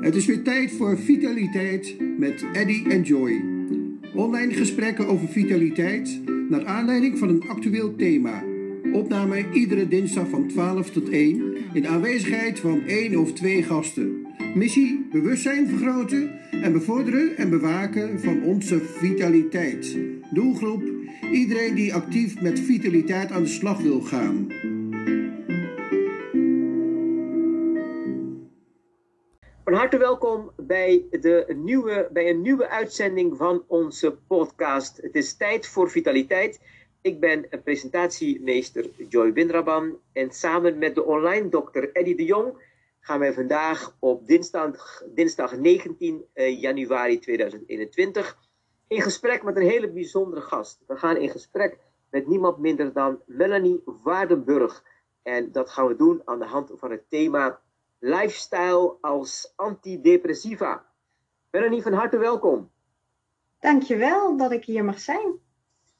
[0.00, 3.44] Het is weer tijd voor Vitaliteit met Eddy en Joy.
[4.14, 8.44] Online gesprekken over vitaliteit naar aanleiding van een actueel thema.
[8.92, 14.26] Opname iedere dinsdag van 12 tot 1 in aanwezigheid van één of twee gasten.
[14.54, 19.96] Missie bewustzijn vergroten en bevorderen en bewaken van onze vitaliteit.
[20.32, 20.82] Doelgroep
[21.32, 24.46] iedereen die actief met vitaliteit aan de slag wil gaan.
[29.68, 34.96] Van harte welkom bij, de nieuwe, bij een nieuwe uitzending van onze podcast.
[34.96, 36.60] Het is tijd voor vitaliteit.
[37.00, 42.62] Ik ben presentatiemeester Joy Windraban en samen met de online dokter Eddy de Jong
[43.00, 48.38] gaan wij vandaag op dinsdag, dinsdag 19 eh, januari 2021
[48.86, 50.82] in gesprek met een hele bijzondere gast.
[50.86, 51.78] We gaan in gesprek
[52.10, 54.84] met niemand minder dan Melanie Waardenburg.
[55.22, 57.60] En dat gaan we doen aan de hand van het thema
[57.98, 60.86] lifestyle als antidepressiva.
[61.50, 62.70] Melanie, van harte welkom.
[63.60, 65.40] Dankjewel dat ik hier mag zijn.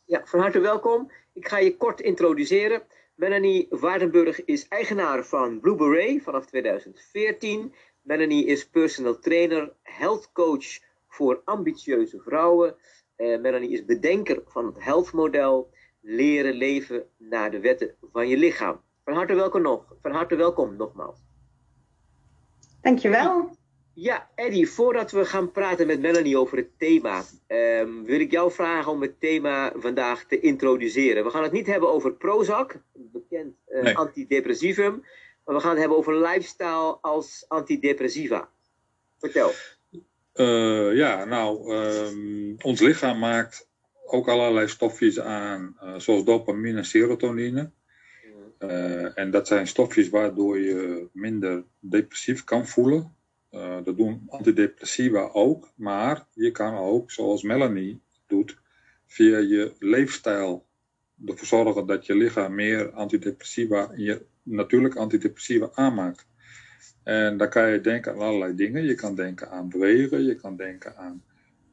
[0.04, 1.10] Ja, van harte welkom.
[1.32, 2.82] Ik ga je kort introduceren.
[3.14, 7.74] Melanie Waardenburg is eigenaar van Blue Beret vanaf 2014.
[8.02, 12.76] Melanie is personal trainer, health coach voor ambitieuze vrouwen.
[13.16, 15.70] Uh, Melanie is bedenker van het health model
[16.00, 18.80] leren leven naar de wetten van je lichaam.
[19.04, 19.96] Van harte welkom nog.
[20.02, 21.27] Van harte welkom nogmaals.
[22.82, 23.56] Dankjewel.
[24.00, 28.52] Ja, Eddie, voordat we gaan praten met Melanie over het thema, um, wil ik jou
[28.52, 31.24] vragen om het thema vandaag te introduceren.
[31.24, 33.96] We gaan het niet hebben over Prozac, een bekend uh, nee.
[33.96, 35.04] antidepressivum,
[35.44, 38.48] maar we gaan het hebben over lifestyle als antidepressiva.
[39.18, 39.50] Vertel.
[40.34, 43.68] Uh, ja, nou, um, ons lichaam maakt
[44.06, 47.70] ook allerlei stofjes aan, uh, zoals dopamine en serotonine.
[48.58, 53.14] Uh, en dat zijn stofjes waardoor je minder depressief kan voelen.
[53.50, 58.58] Uh, dat doen antidepressiva ook, maar je kan ook, zoals Melanie doet,
[59.06, 60.66] via je leefstijl
[61.26, 66.26] ervoor zorgen dat je lichaam meer antidepressiva, je natuurlijk antidepressiva aanmaakt.
[67.02, 68.84] En dan kan je denken aan allerlei dingen.
[68.84, 71.22] Je kan denken aan bewegen, je kan denken aan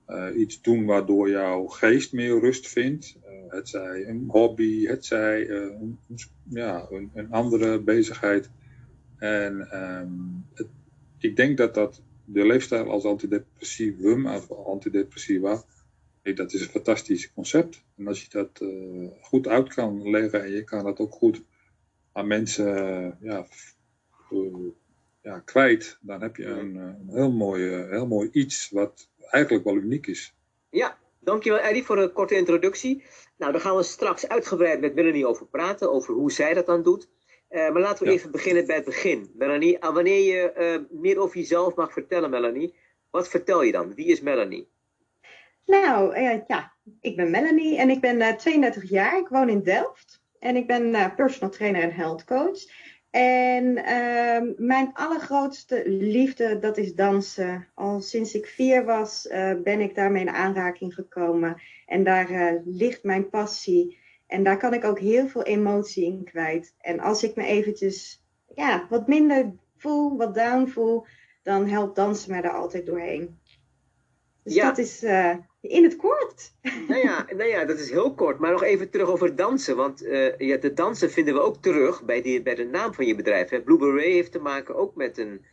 [0.07, 3.17] uh, iets doen waardoor jouw geest meer rust vindt.
[3.25, 5.99] Uh, het zij een hobby, het zij uh, een,
[6.49, 8.49] ja, een, een, andere bezigheid.
[9.17, 10.67] En um, het,
[11.17, 15.63] ik denk dat dat de leefstijl als antidepressivum, of antidepressiva,
[16.21, 17.83] dat is een fantastisch concept.
[17.97, 18.65] En als je dat
[19.21, 21.43] goed uit kan leggen en je kan dat ook goed
[22.11, 22.65] aan mensen
[23.21, 23.47] ja,
[25.21, 29.75] ja, kwijt, dan heb je een, een heel, mooi, heel mooi iets wat eigenlijk wel
[29.75, 30.35] uniek is.
[30.69, 33.03] Ja, dankjewel Eddie voor een korte introductie.
[33.37, 36.83] Nou, daar gaan we straks uitgebreid met Melanie over praten, over hoe zij dat dan
[36.83, 37.09] doet.
[37.49, 38.17] Uh, maar laten we ja.
[38.17, 39.31] even beginnen bij het begin.
[39.33, 42.75] Melanie, wanneer je uh, meer over jezelf mag vertellen, Melanie,
[43.11, 43.93] wat vertel je dan?
[43.93, 44.69] Wie is Melanie?
[45.65, 49.17] Nou, uh, ja, ik ben Melanie en ik ben 32 jaar.
[49.17, 52.59] Ik woon in Delft en ik ben personal trainer en health coach.
[53.15, 57.67] En uh, mijn allergrootste liefde, dat is dansen.
[57.73, 61.61] Al sinds ik vier was, uh, ben ik daarmee in aanraking gekomen.
[61.85, 63.99] En daar uh, ligt mijn passie.
[64.27, 66.75] En daar kan ik ook heel veel emotie in kwijt.
[66.79, 68.23] En als ik me eventjes
[68.55, 71.05] ja, wat minder voel, wat down voel,
[71.43, 73.39] dan helpt dansen mij daar altijd doorheen.
[74.43, 74.65] Dus ja.
[74.67, 75.35] dat is uh,
[75.67, 76.53] in het kort.
[76.87, 78.39] Nou ja, nou ja, dat is heel kort.
[78.39, 79.75] Maar nog even terug over dansen.
[79.75, 83.05] Want uh, ja, de dansen vinden we ook terug bij, die, bij de naam van
[83.05, 83.49] je bedrijf.
[83.49, 83.61] Hè?
[83.61, 85.45] Blue Beret heeft te maken ook met een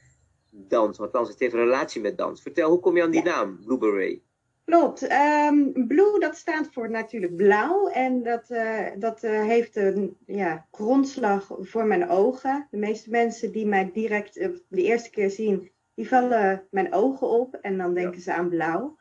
[0.50, 0.98] dans.
[0.98, 2.42] Want dans heeft een relatie met dans.
[2.42, 3.34] Vertel, hoe kom je aan die ja.
[3.34, 4.20] naam, Blue Beret?
[4.64, 5.02] Klopt.
[5.02, 7.88] Um, blue, dat staat voor natuurlijk blauw.
[7.88, 12.68] En dat, uh, dat uh, heeft een ja, grondslag voor mijn ogen.
[12.70, 14.34] De meeste mensen die mij direct
[14.68, 17.54] de eerste keer zien, die vallen mijn ogen op.
[17.54, 18.22] En dan denken ja.
[18.22, 18.96] ze aan blauw.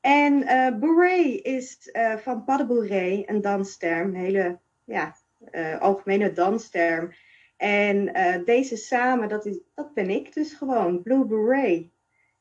[0.00, 0.42] En
[0.82, 5.16] uh, is uh, van pas een dansterm, een hele ja,
[5.52, 7.12] uh, algemene dansterm.
[7.56, 8.12] En
[8.44, 11.86] deze samen, dat, is, dat ben ik dus gewoon, Blue Beret.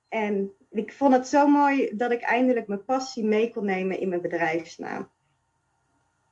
[0.10, 4.10] En ik vond het zo mooi dat ik eindelijk mijn passie mee kon nemen in
[4.10, 5.10] mijn bedrijfsnaam.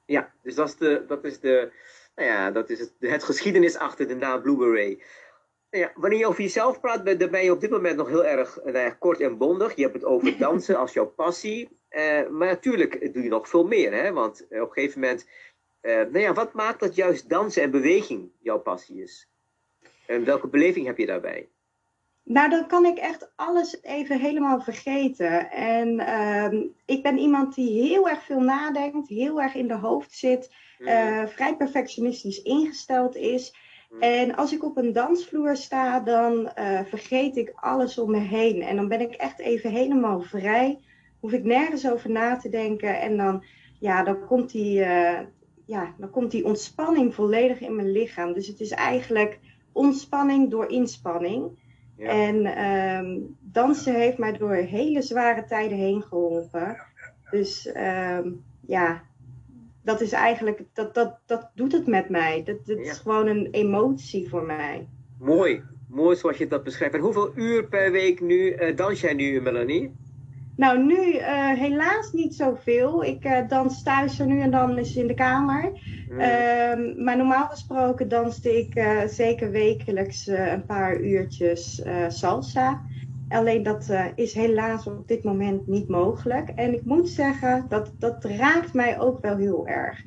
[0.06, 1.72] Ja, dus dat is de, dat is de,
[2.16, 5.04] nou ja, dat is het, het geschiedenis achter de naam Blue Beret.
[5.70, 8.60] Ja, wanneer je over jezelf praat, ben, ben je op dit moment nog heel erg
[8.64, 9.76] nou kort en bondig.
[9.76, 11.78] Je hebt het over dansen als jouw passie.
[11.90, 13.94] Uh, maar natuurlijk doe je nog veel meer.
[13.94, 14.14] Hè?
[14.14, 15.28] Want uh, op een gegeven moment,
[15.82, 19.30] uh, nou ja, wat maakt dat juist dansen en beweging jouw passie is?
[20.06, 21.50] En welke beleving heb je daarbij?
[22.24, 25.52] Nou, dan kan ik echt alles even helemaal vergeten.
[25.52, 30.12] En ehm, ik ben iemand die heel erg veel nadenkt, heel erg in de hoofd
[30.12, 31.28] zit, mm.
[31.28, 33.54] vrij perfectionistisch ingesteld is.
[33.90, 34.02] Mm.
[34.02, 38.62] En als ik op een dansvloer sta, dan uh, vergeet ik alles om me heen.
[38.62, 40.80] En dan ben ik echt even helemaal vrij.
[41.20, 43.00] Hoef ik nergens over na te denken.
[43.00, 43.44] En dan,
[43.80, 45.20] ja, dan komt die, uh,
[45.66, 48.34] ja, dan komt die ontspanning volledig in mijn lichaam.
[48.34, 49.40] Dus het is eigenlijk
[49.72, 51.66] ontspanning door inspanning.
[51.98, 52.08] Ja.
[52.08, 56.78] En um, dansen heeft mij door hele zware tijden heen geholpen.
[57.32, 59.04] Dus um, ja,
[59.88, 62.44] dat is eigenlijk, dat, dat, dat doet het met mij.
[62.46, 64.88] Dat, dat is gewoon een emotie voor mij.
[65.20, 66.96] Mooi, mooi zoals je dat beschrijft.
[66.96, 69.96] En hoeveel uur per week nu uh, dans jij nu, Melanie?
[70.56, 73.04] Nou, nu uh, helaas niet zoveel.
[73.04, 75.72] Ik uh, dans thuis nu en dan eens in de kamer.
[76.10, 76.20] Mm.
[76.20, 82.82] Uh, maar normaal gesproken danste ik zeker wekelijks een paar uurtjes salsa.
[83.30, 86.50] Alleen dat uh, is helaas op dit moment niet mogelijk.
[86.50, 90.00] En ik moet zeggen, dat, dat raakt mij ook wel heel erg.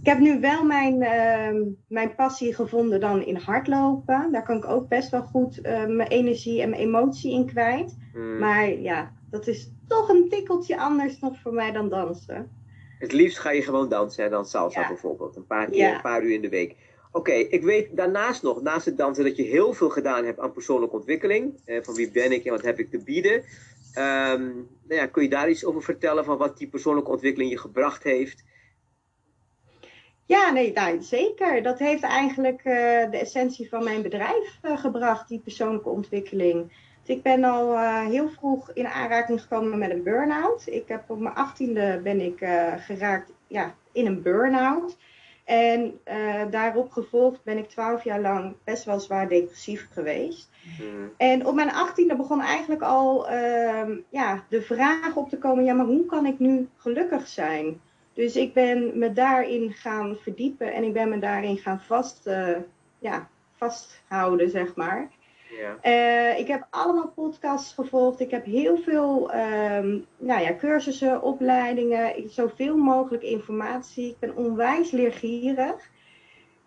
[0.00, 4.32] Ik heb nu wel mijn, uh, mijn passie gevonden dan in hardlopen.
[4.32, 7.96] Daar kan ik ook best wel goed uh, mijn energie en mijn emotie in kwijt.
[8.14, 8.38] Mm.
[8.38, 12.50] Maar ja, dat is toch een tikkeltje anders nog voor mij dan dansen.
[12.98, 14.88] Het liefst ga je gewoon dansen en dan salsa ja.
[14.88, 15.36] bijvoorbeeld.
[15.36, 15.94] Een paar, keer, ja.
[15.94, 16.76] een paar uur in de week.
[17.12, 20.52] Oké, ik weet daarnaast nog, naast het dansen, dat je heel veel gedaan hebt aan
[20.52, 21.60] persoonlijke ontwikkeling.
[21.64, 23.34] Eh, van wie ben ik en wat heb ik te bieden.
[23.34, 27.58] Um, nou ja, kun je daar iets over vertellen van wat die persoonlijke ontwikkeling je
[27.58, 28.44] gebracht heeft?
[30.26, 31.62] Ja, nee, zeker.
[31.62, 32.74] Dat heeft eigenlijk uh,
[33.10, 36.86] de essentie van mijn bedrijf uh, gebracht, die persoonlijke ontwikkeling.
[37.04, 37.78] Ik ben al
[38.08, 40.66] heel vroeg in aanraking gekomen met een burn-out.
[40.66, 42.38] Ik heb op mijn achttiende ben ik
[42.78, 44.96] geraakt ja, in een burn-out.
[45.48, 50.50] En uh, daarop gevolgd ben ik twaalf jaar lang best wel zwaar depressief geweest.
[50.80, 51.10] Mm.
[51.16, 55.74] En op mijn achttiende begon eigenlijk al uh, ja, de vraag op te komen: ja,
[55.74, 57.80] maar hoe kan ik nu gelukkig zijn?
[58.12, 62.56] Dus ik ben me daarin gaan verdiepen en ik ben me daarin gaan vast, uh,
[62.98, 65.10] ja, vasthouden, zeg maar.
[65.82, 68.20] Uh, ik heb allemaal podcasts gevolgd.
[68.20, 74.08] Ik heb heel veel um, nou ja, cursussen, opleidingen, zoveel mogelijk informatie.
[74.08, 75.90] Ik ben onwijs leergierig.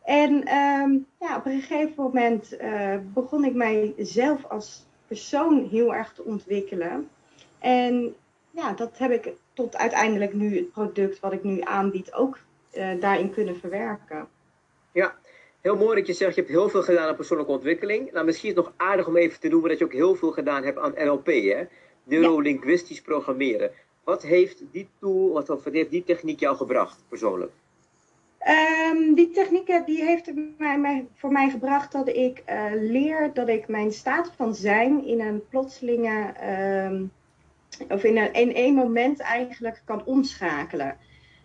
[0.03, 6.13] En um, ja, op een gegeven moment uh, begon ik mijzelf als persoon heel erg
[6.13, 7.09] te ontwikkelen.
[7.59, 8.15] En
[8.51, 12.39] ja, dat heb ik tot uiteindelijk nu het product wat ik nu aanbied ook
[12.73, 14.27] uh, daarin kunnen verwerken.
[15.61, 18.11] Heel mooi dat je zegt, je hebt heel veel gedaan aan persoonlijke ontwikkeling.
[18.11, 20.31] Nou, misschien is het nog aardig om even te noemen dat je ook heel veel
[20.31, 21.63] gedaan hebt aan NLP, hè?
[22.03, 23.71] Neurolinguistisch programmeren.
[24.03, 27.51] Wat heeft die tool, wat, wat heeft die techniek jou gebracht, persoonlijk?
[28.91, 33.49] Um, die techniek die heeft mij, mij, voor mij gebracht dat ik uh, leer dat
[33.49, 36.33] ik mijn staat van zijn in een plotselinge,
[36.89, 37.11] um,
[37.89, 40.97] of in een, in één moment eigenlijk kan omschakelen.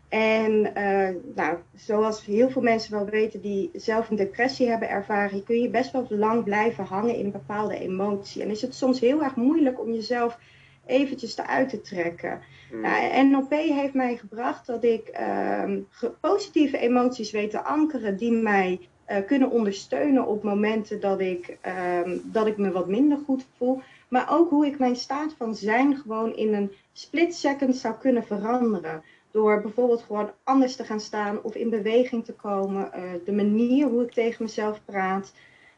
[0.08, 5.44] En uh, nou, zoals heel veel mensen wel weten die zelf een depressie hebben ervaren,
[5.44, 8.42] kun je best wel lang blijven hangen in een bepaalde emotie.
[8.42, 10.38] En is het soms heel erg moeilijk om jezelf
[10.86, 12.40] eventjes eruit te trekken.
[12.72, 12.80] Mm.
[12.80, 18.88] Nou, NLP heeft mij gebracht dat ik uh, positieve emoties weet te ankeren die mij
[19.10, 23.80] uh, kunnen ondersteunen op momenten dat ik, uh, dat ik me wat minder goed voel.
[24.08, 28.24] Maar ook hoe ik mijn staat van zijn gewoon in een split second zou kunnen
[28.24, 29.02] veranderen.
[29.36, 32.90] Door bijvoorbeeld gewoon anders te gaan staan of in beweging te komen.
[32.96, 35.32] Uh, de manier hoe ik tegen mezelf praat.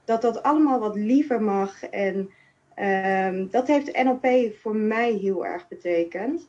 [0.05, 1.83] Dat dat allemaal wat liever mag.
[1.83, 2.31] En
[2.79, 6.49] uh, dat heeft NLP voor mij heel erg betekend.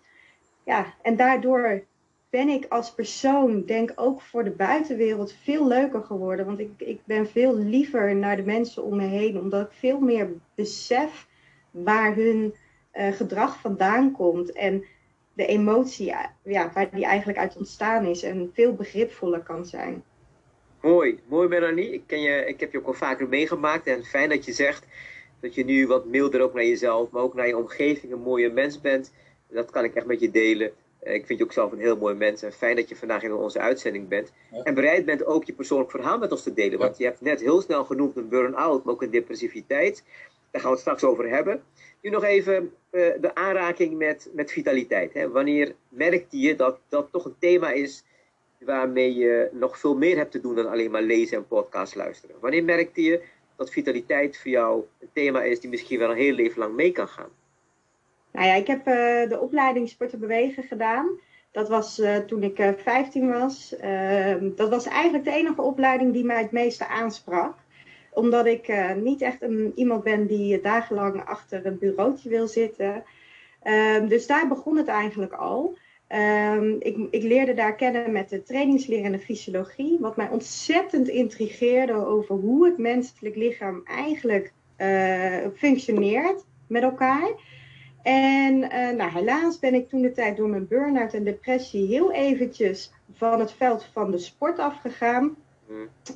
[0.64, 1.84] Ja, en daardoor
[2.30, 6.46] ben ik als persoon, denk ook voor de buitenwereld, veel leuker geworden.
[6.46, 9.40] Want ik, ik ben veel liever naar de mensen om me heen.
[9.40, 11.28] Omdat ik veel meer besef
[11.72, 12.54] waar hun
[12.94, 14.52] uh, gedrag vandaan komt.
[14.52, 14.84] En
[15.40, 20.04] de emotie ja, waar die eigenlijk uit ontstaan is en veel begripvoller kan zijn.
[20.82, 21.94] Mooi, mooi Melanie.
[21.94, 24.86] Ik, ken je, ik heb je ook al vaker meegemaakt en fijn dat je zegt
[25.40, 28.50] dat je nu wat milder ook naar jezelf, maar ook naar je omgeving een mooie
[28.50, 29.14] mens bent.
[29.48, 30.72] Dat kan ik echt met je delen.
[31.00, 33.24] Eh, ik vind je ook zelf een heel mooi mens en fijn dat je vandaag
[33.24, 34.32] in onze uitzending bent.
[34.64, 36.80] En bereid bent ook je persoonlijk verhaal met ons te delen.
[36.80, 40.04] Want je hebt net heel snel genoemd een burn-out, maar ook een depressiviteit.
[40.52, 41.64] Daar gaan we het straks over hebben.
[42.02, 45.14] Nu nog even uh, de aanraking met, met vitaliteit.
[45.14, 45.30] Hè?
[45.30, 48.04] Wanneer merkte je dat dat toch een thema is
[48.60, 52.36] waarmee je nog veel meer hebt te doen dan alleen maar lezen en podcast luisteren?
[52.40, 53.24] Wanneer merkte je
[53.56, 56.92] dat vitaliteit voor jou een thema is die misschien wel een heel leven lang mee
[56.92, 57.30] kan gaan?
[58.32, 61.20] Nou ja, ik heb uh, de opleiding Sporten Bewegen gedaan.
[61.52, 63.76] Dat was uh, toen ik 15 was.
[63.76, 67.58] Ehm, dat was eigenlijk de enige opleiding die mij het meeste aansprak
[68.14, 73.04] omdat ik uh, niet echt een, iemand ben die dagenlang achter een bureautje wil zitten.
[73.64, 75.78] Uh, dus daar begon het eigenlijk al.
[76.08, 81.08] Ehm, ik, ik, leerde daar kennen met de trainingsleer en de fysiologie, wat mij ontzettend
[81.08, 87.30] intrigeerde over hoe het menselijk lichaam eigenlijk uh, functioneert met elkaar.
[88.02, 92.12] En uh, nou, helaas ben ik toen de tijd door mijn burn-out en depressie heel
[92.12, 95.36] eventjes van het veld van de sport afgegaan.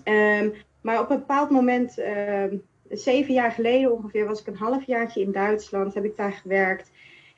[0.04, 5.22] Um, maar op een bepaald moment, um, zeven jaar geleden ongeveer, was ik een halfjaartje
[5.22, 6.92] in Duitsland, heb ik daar gewerkt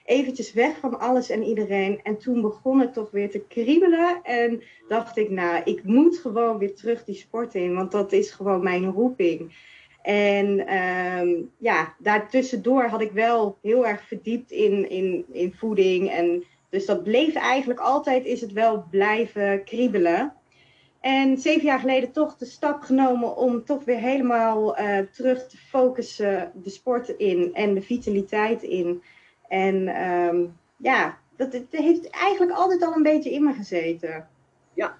[0.06, 2.00] eventjes weg van alles en iedereen.
[2.04, 4.20] En toen begon het toch weer te kriebelen.
[4.24, 8.32] En dacht ik, nou, ik moet gewoon weer terug die sport in, want dat is
[8.32, 9.56] gewoon mijn roeping.
[10.02, 16.10] En um, ja, daartussendoor had ik wel heel erg verdiept in, in, in voeding.
[16.10, 20.34] En dus dat bleef eigenlijk altijd, is het wel blijven kriebelen.
[21.06, 25.58] En zeven jaar geleden toch de stap genomen om toch weer helemaal uh, terug te
[25.58, 29.04] focussen de sport in en de vitaliteit in.
[29.48, 34.28] En um, ja, dat, heeft eigenlijk altijd al een beetje in me gezeten.
[34.74, 34.98] Ja,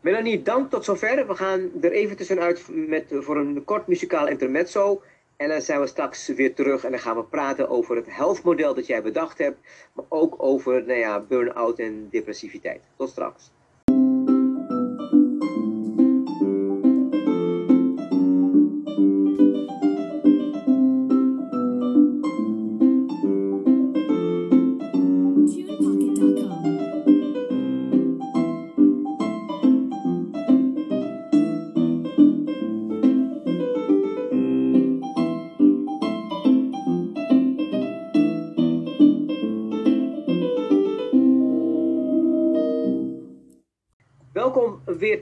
[0.00, 1.26] Melanie, dank tot zover.
[1.26, 5.02] We gaan er even tussenuit met, voor een kort muzikaal intermezzo.
[5.36, 8.74] En dan zijn we straks weer terug en dan gaan we praten over het health-model
[8.74, 9.58] dat jij bedacht hebt.
[9.92, 12.82] Maar ook over nou ja, burn-out en depressiviteit.
[12.96, 13.53] Tot straks.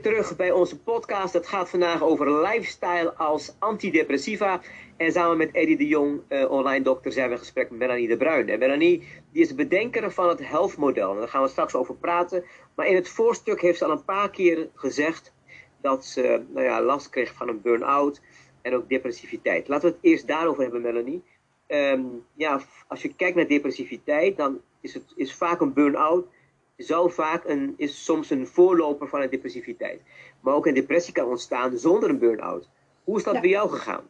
[0.03, 1.33] Terug bij onze podcast.
[1.33, 4.61] Het gaat vandaag over lifestyle als antidepressiva.
[4.97, 8.07] En samen met Eddie de Jong, uh, online dokter, zijn we in gesprek met Melanie
[8.07, 8.49] de Bruin.
[8.49, 11.11] En Melanie die is de bedenker van het health model.
[11.11, 12.43] En daar gaan we straks over praten.
[12.75, 15.33] Maar in het voorstuk heeft ze al een paar keer gezegd
[15.81, 18.21] dat ze nou ja, last kreeg van een burn-out
[18.61, 19.67] en ook depressiviteit.
[19.67, 21.23] Laten we het eerst daarover hebben, Melanie.
[21.67, 26.25] Um, ja, als je kijkt naar depressiviteit, dan is het is vaak een burn-out
[26.77, 30.01] zo vaak een, is soms een voorloper van een depressiviteit.
[30.39, 32.69] Maar ook een depressie kan ontstaan zonder een burn-out.
[33.03, 34.03] Hoe is dat bij jou gegaan?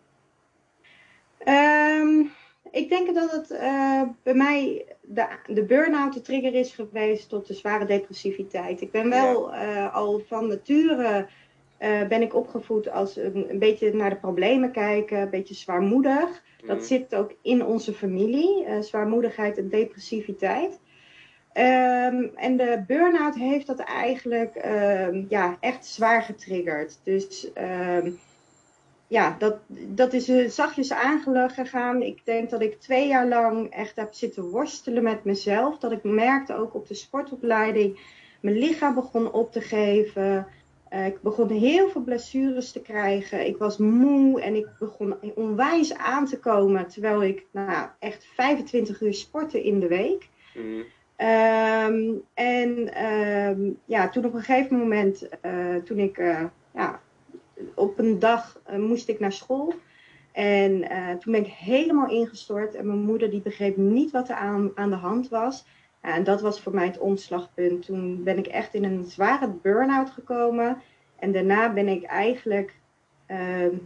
[1.48, 2.32] Um,
[2.72, 7.48] ik denk dat het uh, bij mij de, de burn-out de trigger is geweest tot
[7.48, 8.82] de zware depressiviteit.
[8.82, 11.28] Ik ben wel uh, al van nature
[11.80, 16.44] uh, ben ik opgevoed als een, een, beetje naar de problemen kijken, een beetje zwaarmoedig.
[16.66, 16.84] Dat mm.
[16.84, 20.80] zit ook in onze familie, zwaarmoedigheid en depressiviteit.
[21.54, 27.00] Um, en de burn-out heeft dat eigenlijk um, ja, echt zwaar getriggerd.
[27.04, 28.20] Dus um,
[29.08, 32.02] ja, dat, dat is uh, zachtjes aangegaan.
[32.02, 35.78] Ik denk dat ik twee jaar lang echt heb zitten worstelen met mezelf.
[35.78, 38.00] Dat ik merkte ook op de sportopleiding,
[38.42, 40.48] mijn lichaam begon op te geven.
[40.94, 43.46] Uh, ik begon heel veel blessures te krijgen.
[43.46, 46.88] Ik was moe en ik begon onwijs aan te komen.
[46.88, 50.30] Terwijl ik nou, echt 25 uur sportte in de week.
[50.54, 50.84] Mm.
[51.18, 56.44] Um, en um, ja, toen op een gegeven moment, uh, toen ik, uh,
[56.74, 57.00] ja,
[57.76, 59.74] op een dag uh, moest ik naar school.
[60.32, 60.72] En
[61.20, 62.76] toen ben ik helemaal ingestort.
[62.76, 65.66] En mijn moeder die begreep niet wat er aan, aan de hand was.
[66.02, 67.86] en dat was voor mij het omslagpunt.
[67.86, 70.82] Toen ben ik echt in een zware burn-out gekomen.
[71.20, 72.76] En daarna ben ik eigenlijk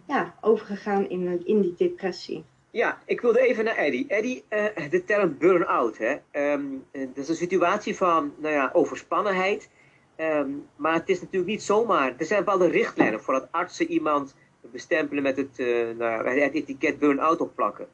[0.08, 2.44] ja, overgegaan in, in die depressie.
[2.78, 4.08] Ja, ik wilde even naar Eddie.
[4.08, 6.16] Eddie, uh, de term burn-out, hè?
[6.54, 9.70] Um, dat is een situatie van nou ja, overspannenheid.
[10.18, 12.14] Um, maar het is natuurlijk niet zomaar.
[12.18, 14.36] Er zijn bepaalde richtlijnen voor dat artsen iemand
[14.72, 17.88] bestempelen met het, uh, nou ja, etiket burn-out opplakken.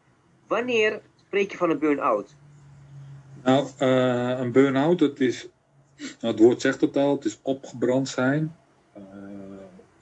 [0.48, 2.36] Wanneer spreek je van een burn-out?
[3.44, 5.50] Nou, een burn-out, het is,
[5.98, 8.56] nou, het woord zegt het al, het is opgebrand zijn.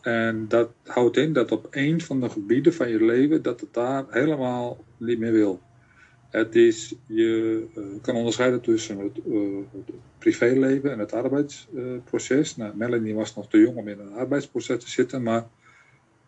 [0.02, 3.74] En dat houdt in dat op een van de gebieden van je leven, dat het
[3.74, 5.62] daar helemaal niet meer wil.
[6.30, 12.56] Het is, je uh, kan onderscheiden tussen het, uh, het, privéleven en het arbeidsproces.
[12.56, 15.48] Nou, Melanie was nog te jong om in een arbeidsproces te zitten, maar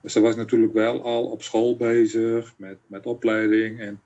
[0.05, 3.79] ze was natuurlijk wel al op school bezig met, met opleiding.
[3.79, 4.01] En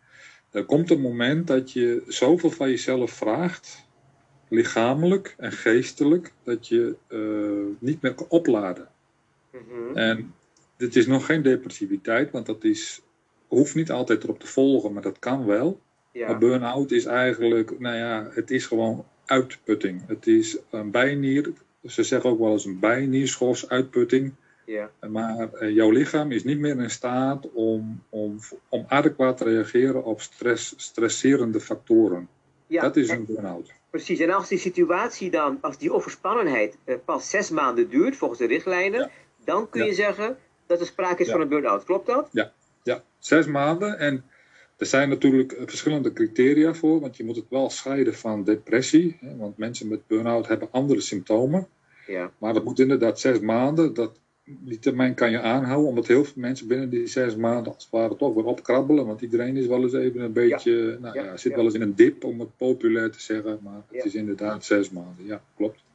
[0.52, 3.86] er komt een moment dat je zoveel van jezelf vraagt,
[4.50, 8.88] lichamelijk en geestelijk, dat je eh, niet meer kan opladen.
[9.68, 9.98] Mhm.
[9.98, 10.34] En
[10.78, 13.02] dit is nog geen depressiviteit, want dat is,
[13.48, 15.80] hoeft niet altijd erop te volgen, maar dat kan wel.
[16.12, 16.28] Ja.
[16.28, 20.02] Maar burn-out is eigenlijk, nou ja, het is gewoon uitputting.
[20.08, 21.52] Het is een bijnier,
[21.86, 24.34] ze zeggen ook wel eens een bijnierschors uitputting.
[24.66, 24.92] Ja.
[25.10, 30.04] Maar uh, jouw lichaam is niet meer in staat om, om, om adequaat te reageren
[30.04, 32.28] op stress, stresserende factoren.
[32.68, 32.82] Ja.
[32.82, 33.74] Dat is een burn-out.
[33.90, 38.40] Precies, en als die situatie dan, als die overspannenheid uh, pas zes maanden duurt volgens
[38.40, 39.12] de richtlijnen,
[39.48, 41.84] dan kun je zeggen dat er sprake is van een burn-out.
[41.84, 42.30] Klopt dat?
[42.32, 42.52] Ja.
[42.84, 44.00] ja, zes maanden.
[44.00, 44.24] En
[44.78, 49.18] er zijn natuurlijk verschillende criteria voor, want je moet het wel scheiden van depressie.
[49.20, 51.68] Hè, want mensen met burn-out hebben andere symptomen.
[52.08, 52.32] Ja.
[52.38, 53.94] Maar dat moet inderdaad zes maanden.
[53.94, 57.84] Dat, die termijn kan je aanhouden, omdat heel veel mensen binnen die zes maanden als
[57.84, 59.06] het ware toch weer opkrabbelen.
[59.06, 61.96] Want iedereen is wel eens even een beetje, nou ja, zit wel eens in een
[61.96, 63.60] dip, om het populair te zeggen.
[63.64, 65.86] Maar het is inderdaad zes maanden, ja, klopt.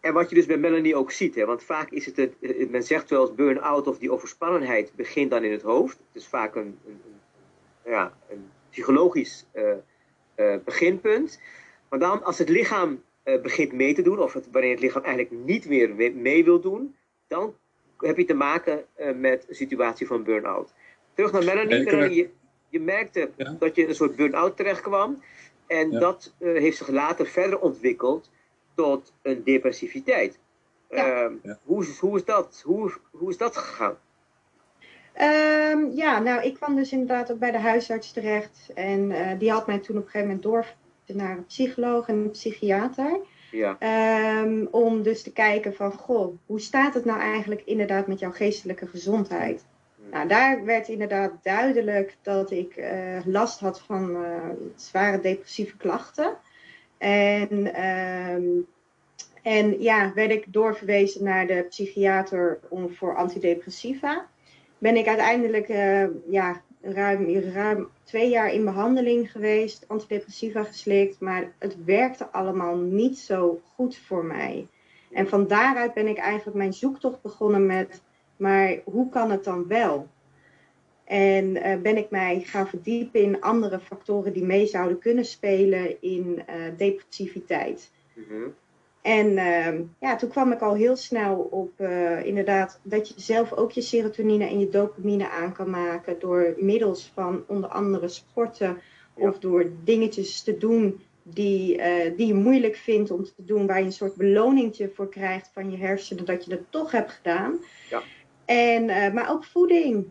[0.00, 2.82] En wat je dus bij Melanie ook ziet, hè, want vaak is het, het men
[2.82, 5.98] zegt wel eens burn-out of die overspannenheid begint dan in het hoofd.
[5.98, 7.00] Het is vaak een, een,
[7.84, 9.62] ja, een psychologisch uh,
[10.36, 11.40] uh, beginpunt.
[11.88, 15.02] Maar dan als het lichaam uh, begint mee te doen, of het, wanneer het lichaam
[15.02, 17.54] eigenlijk niet meer mee wil doen, dan
[17.98, 20.74] heb je te maken met een situatie van burn-out.
[21.14, 21.84] Terug naar Melanie.
[21.84, 22.30] Melanie je,
[22.68, 23.56] je, merkte ja?
[23.58, 25.22] dat je in een soort burn-out terecht kwam.
[25.66, 25.98] En ja.
[25.98, 28.30] dat heeft zich later verder ontwikkeld
[28.78, 30.38] tot een depressiviteit.
[30.90, 31.24] Ja.
[31.24, 31.58] Uh, ja.
[31.64, 33.96] Hoe, is, hoe, is dat, hoe, hoe is dat gegaan?
[35.20, 38.70] Um, ja, nou, ik kwam dus inderdaad ook bij de huisarts terecht.
[38.74, 40.66] En uh, die had mij toen op een gegeven moment door
[41.06, 43.20] naar een psycholoog en een psychiater.
[43.50, 43.76] Ja.
[44.42, 48.32] Um, om dus te kijken van, goh, hoe staat het nou eigenlijk inderdaad met jouw
[48.32, 49.64] geestelijke gezondheid?
[49.96, 50.10] Hmm.
[50.10, 56.36] Nou, daar werd inderdaad duidelijk dat ik uh, last had van uh, zware depressieve klachten.
[56.98, 57.82] En,
[58.34, 58.66] um,
[59.42, 64.26] en ja, werd ik doorverwezen naar de psychiater om, voor antidepressiva.
[64.78, 71.52] Ben ik uiteindelijk uh, ja, ruim, ruim twee jaar in behandeling geweest, antidepressiva geslikt, maar
[71.58, 74.66] het werkte allemaal niet zo goed voor mij.
[75.12, 78.02] En van daaruit ben ik eigenlijk mijn zoektocht begonnen met,
[78.36, 80.08] maar hoe kan het dan wel?
[81.08, 86.02] En uh, ben ik mij gaan verdiepen in andere factoren die mee zouden kunnen spelen
[86.02, 87.90] in uh, depressiviteit.
[88.14, 88.54] Mm-hmm.
[89.02, 93.52] En uh, ja, toen kwam ik al heel snel op uh, inderdaad dat je zelf
[93.52, 98.80] ook je serotonine en je dopamine aan kan maken door middels van onder andere sporten
[99.16, 99.28] ja.
[99.28, 101.82] of door dingetjes te doen die,
[102.16, 105.70] die je moeilijk vindt om te doen, waar je een soort beloningje voor krijgt van
[105.70, 107.58] je hersenen dat je het toch hebt gedaan.
[107.90, 108.02] Ja.
[108.48, 110.06] En, uh, maar ook voeding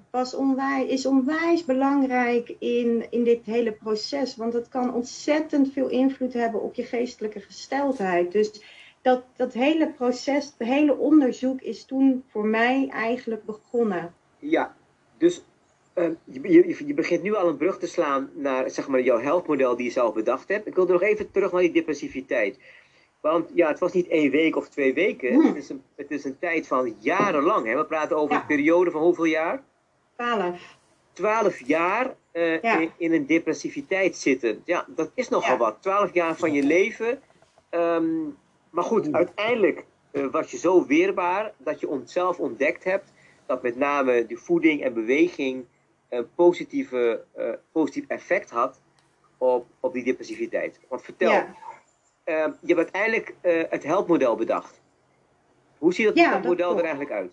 [0.88, 4.36] is onwijs belangrijk in, in dit hele proces.
[4.36, 8.32] Want het kan ontzettend veel invloed hebben op je geestelijke gesteldheid.
[8.32, 8.64] Dus
[9.02, 14.14] dat, dat hele proces, het hele onderzoek is toen voor mij eigenlijk begonnen.
[14.40, 14.76] Ja,
[15.18, 15.44] dus
[15.96, 19.20] uh, je, je, je, begint nu al een brug te slaan naar zeg maar, jouw
[19.20, 20.68] helpmodel die je zelf bedacht hebt.
[20.68, 22.60] Ik wil nog even terug naar die depressiviteit.
[23.22, 25.34] Want ja, het was niet één week of twee weken.
[25.34, 25.46] Hmm.
[25.46, 27.66] Het, is een, het is een tijd van jarenlang.
[27.66, 27.76] Hè?
[27.76, 28.42] We praten over ja.
[28.42, 29.64] een periode van hoeveel jaar?
[30.16, 30.78] Twaalf.
[31.14, 32.80] Twaalf jaar uh, ja.
[32.80, 34.62] in, in, een depressiviteit zitten.
[34.66, 35.58] Ja, dat is nogal Ja.
[35.58, 35.82] wat.
[35.82, 37.22] Twaalf jaar van je leven.
[37.72, 38.38] Um,
[38.70, 43.14] maar goed, uiteindelijk uh, was je zo weerbaar dat je zelf ontdekt hebt
[43.46, 45.66] dat met name die voeding en beweging
[46.10, 48.82] een positieve, uh, positief effect had
[49.38, 50.80] op, op die depressiviteit.
[50.88, 51.44] Want vertel,
[52.28, 54.82] je hebt uiteindelijk uh, het helpmodel bedacht.
[55.78, 56.80] Hoe ziet dat, Ja, dat dat model klopt.
[56.82, 57.32] er eigenlijk uit?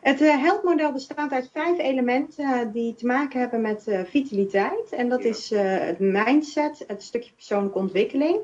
[0.00, 4.90] Het uh, helpmodel bestaat uit vijf elementen uh, die te maken hebben met vitaliteit.
[4.90, 5.28] En dat Ja.
[5.28, 8.38] is het mindset, het stukje persoonlijke ontwikkeling,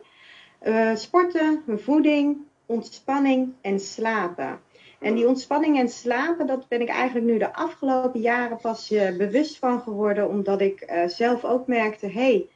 [0.95, 2.37] sporten, voeding,
[2.67, 4.61] ontspanning en slapen.
[5.01, 8.89] En die ontspanning en slapen, dat ben ik eigenlijk nu de afgelopen jaren pas
[9.19, 12.47] bewust van geworden, omdat ik zelf ook merkte, hé,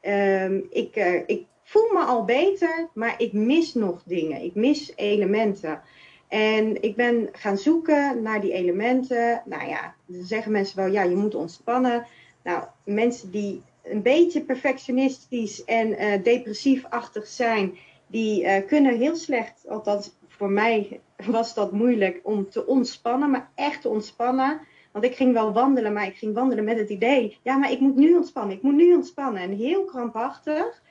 [0.00, 4.92] hey, um, ik, ik voel me al beter, maar ik mis nog dingen, ik mis
[4.96, 5.80] elementen.
[6.28, 9.42] En ik ben gaan zoeken naar die elementen.
[9.44, 12.06] Nou ja, dan zeggen mensen wel, ja, je moet ontspannen.
[12.42, 19.64] Nou, mensen die een beetje perfectionistisch en uh, depressief-achtig zijn, die uh, kunnen heel slecht,
[19.68, 24.60] althans voor mij was dat moeilijk om te ontspannen, maar echt te ontspannen.
[24.92, 27.80] Want ik ging wel wandelen, maar ik ging wandelen met het idee, ja, maar ik
[27.80, 29.42] moet nu ontspannen, ik moet nu ontspannen.
[29.42, 30.82] En heel krampachtig.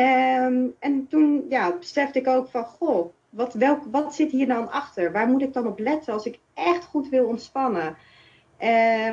[0.00, 4.70] Um, en toen ja, besefte ik ook van, goh, wat, welk, wat zit hier dan
[4.70, 5.12] achter?
[5.12, 7.96] Waar moet ik dan op letten als ik echt goed wil ontspannen?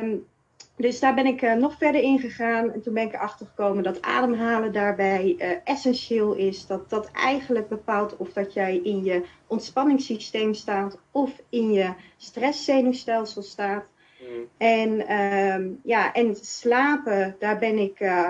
[0.02, 0.26] Um,
[0.76, 2.72] dus daar ben ik uh, nog verder in gegaan.
[2.74, 6.66] En toen ben ik erachter gekomen dat ademhalen daarbij uh, essentieel is.
[6.66, 13.42] Dat dat eigenlijk bepaalt of dat jij in je ontspanningssysteem staat of in je stresszenuwstelsel
[13.42, 13.86] staat.
[14.20, 14.48] Mm.
[14.58, 18.30] En, um, ja, en slapen, daar ben, ik, uh,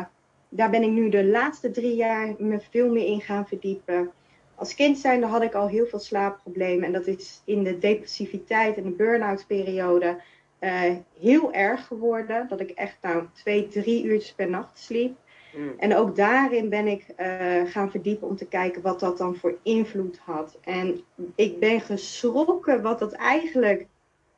[0.49, 4.11] daar ben ik nu de laatste drie jaar me veel meer in gaan verdiepen.
[4.55, 6.85] Als kind zijnde had ik al heel veel slaapproblemen.
[6.85, 10.21] En dat is in de depressiviteit en de burn-out periode
[10.59, 10.81] uh,
[11.19, 12.47] heel erg geworden.
[12.49, 15.17] Dat ik echt nou twee, drie uurtjes per nacht sliep.
[15.55, 15.73] Mm.
[15.77, 19.57] En ook daarin ben ik uh, gaan verdiepen om te kijken wat dat dan voor
[19.63, 20.57] invloed had.
[20.61, 21.01] En
[21.35, 23.85] ik ben geschrokken wat dat eigenlijk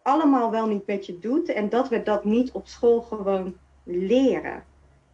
[0.02, 1.50] allemaal wel niet met je doet.
[1.50, 4.64] En dat we dat niet op school gewoon leren.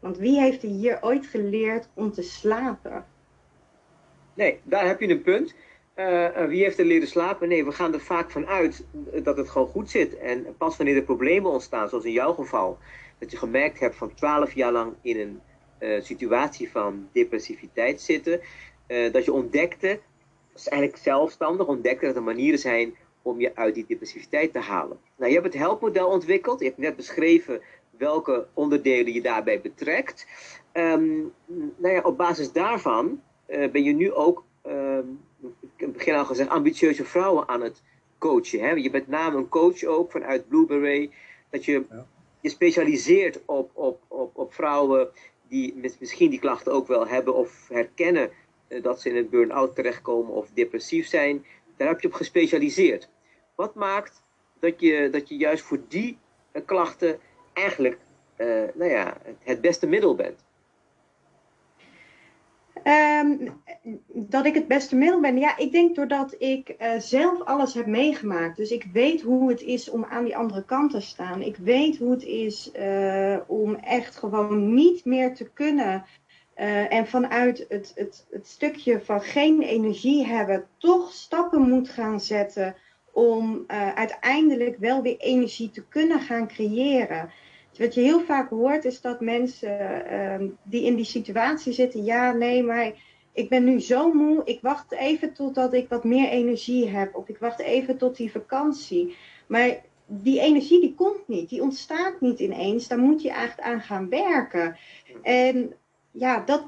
[0.05, 3.05] Want wie heeft er hier ooit geleerd om te slapen?
[4.33, 5.55] Nee, daar heb je een punt.
[5.95, 7.47] Uh, wie heeft er leren slapen?
[7.47, 8.85] Nee, we gaan er vaak van uit
[9.23, 10.17] dat het gewoon goed zit.
[10.17, 12.77] En pas wanneer er problemen ontstaan, zoals in jouw geval,
[13.19, 15.41] dat je gemerkt hebt van twaalf jaar lang in een
[15.79, 18.39] uh, situatie van depressiviteit zitten,
[19.11, 19.99] dat je ontdekte,
[20.55, 24.97] is eigenlijk zelfstandig, ontdekte dat er manieren zijn om je uit die depressiviteit te halen.
[25.15, 26.59] Nou, je hebt het helpmodel ontwikkeld.
[26.59, 27.61] Je hebt net beschreven
[27.97, 30.27] welke onderdelen je daarbij betrekt.
[30.73, 31.34] Um,
[31.77, 36.25] nou ja, op basis daarvan uh, ben je nu ook, um, ik heb begin al
[36.25, 37.81] gezegd, ambitieuze vrouwen aan het
[38.17, 38.60] coachen.
[38.60, 38.71] Hè?
[38.71, 41.12] Je bent namelijk een coach ook vanuit Blueberry.
[41.49, 42.05] Dat je ja.
[42.41, 45.10] je specialiseert op, op, op, op vrouwen
[45.47, 48.29] die misschien die klachten ook wel hebben of herkennen
[48.69, 51.45] uh, dat ze in een burn-out terechtkomen of depressief zijn.
[51.77, 53.10] Daar heb je op gespecialiseerd.
[53.55, 54.23] Wat maakt
[54.60, 56.17] dat je, dat je juist voor die
[56.53, 57.19] uh, klachten
[57.55, 57.97] eigenlijk
[58.37, 60.43] uh, nou ja, het beste middel bent?
[62.83, 63.61] Um,
[64.13, 65.37] dat ik het beste middel ben.
[65.37, 68.57] Ja, ik denk doordat ik uh, zelf alles heb meegemaakt.
[68.57, 71.41] Dus ik weet hoe het is om aan die andere kant te staan.
[71.41, 76.05] Ik weet hoe het is uh, om echt gewoon niet meer te kunnen.
[76.89, 82.75] En vanuit het, het, het stukje van geen energie hebben, toch stappen moet gaan zetten
[83.11, 83.63] om
[83.95, 87.31] uiteindelijk wel weer energie te kunnen gaan creëren.
[87.77, 92.31] Wat je heel vaak hoort is dat mensen uh, die in die situatie zitten, ja,
[92.31, 92.91] nee, maar
[93.31, 97.27] ik ben nu zo moe, ik wacht even totdat ik wat meer energie heb, of
[97.29, 99.15] ik wacht even tot die vakantie.
[99.47, 103.81] Maar die energie die komt niet, die ontstaat niet ineens, daar moet je echt aan
[103.81, 104.77] gaan werken.
[105.21, 105.73] En
[106.11, 106.63] ja, dat,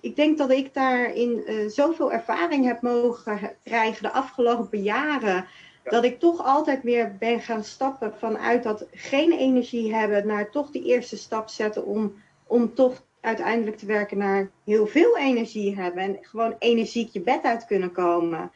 [0.00, 5.46] ik denk dat ik daarin uh, zoveel ervaring heb mogen krijgen de afgelopen jaren
[5.84, 10.70] dat ik toch altijd weer ben gaan stappen vanuit dat geen energie hebben naar toch
[10.70, 12.14] die eerste stap zetten om,
[12.46, 17.42] om toch uiteindelijk te werken naar heel veel energie hebben en gewoon energiek je bed
[17.42, 18.50] uit kunnen komen.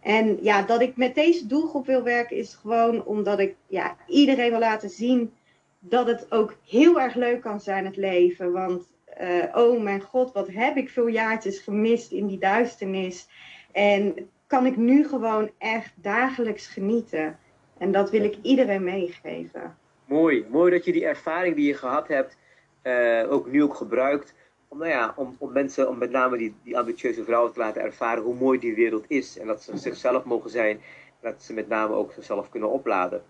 [0.00, 4.50] En ja, dat ik met deze doelgroep wil werken is gewoon omdat ik ja, iedereen
[4.50, 5.32] wil laten zien
[5.78, 8.52] dat het ook heel erg leuk kan zijn, het leven.
[8.52, 8.82] Want
[9.20, 13.28] uh, oh mijn god, wat heb ik veel jaartjes gemist in die duisternis.
[13.72, 17.38] En kan ik nu gewoon echt dagelijks genieten.
[17.78, 19.76] En dat wil ik iedereen meegeven.
[20.04, 22.36] Mooi, mooi dat je die ervaring die je gehad hebt
[22.82, 24.34] uh, ook nu ook gebruikt.
[24.68, 27.82] Om, nou ja, om, om mensen, om met name die, die ambitieuze vrouwen te laten
[27.82, 29.38] ervaren hoe mooi die wereld is.
[29.38, 30.80] En dat ze zichzelf mogen zijn.
[31.20, 33.22] En dat ze met name ook zichzelf kunnen opladen.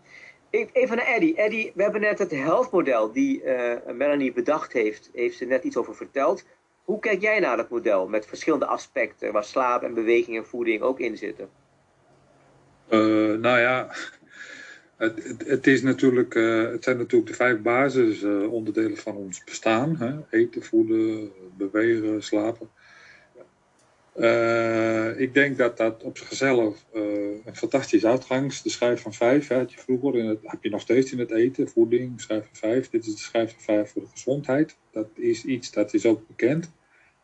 [0.51, 1.37] Even naar Eddie.
[1.37, 5.11] Eddie, we hebben net het health model die uh, Melanie bedacht heeft.
[5.15, 6.45] Heeft ze net iets over verteld.
[6.89, 10.83] Hoe kijk jij naar dat model met verschillende aspecten waar slaap en beweging en voeding
[10.83, 11.49] ook in zitten?
[12.91, 12.99] Uh,
[13.39, 13.91] nou ja,
[14.97, 19.97] het, het, is natuurlijk, uh, het zijn natuurlijk de vijf basisonderdelen van ons bestaan.
[19.97, 20.39] Hè?
[20.39, 22.69] Eten, voeden, bewegen, slapen.
[25.17, 29.79] Ik denk dat dat op zichzelf een fantastisch uitgangs, de schijf van vijf, had je
[29.79, 32.91] vroeger, het, heb je nog steeds in het eten, voeding, schijf van vijf.
[32.91, 34.77] Dit is de schijf van vijf voor de gezondheid.
[34.91, 36.77] Dat is iets dat is ook bekend.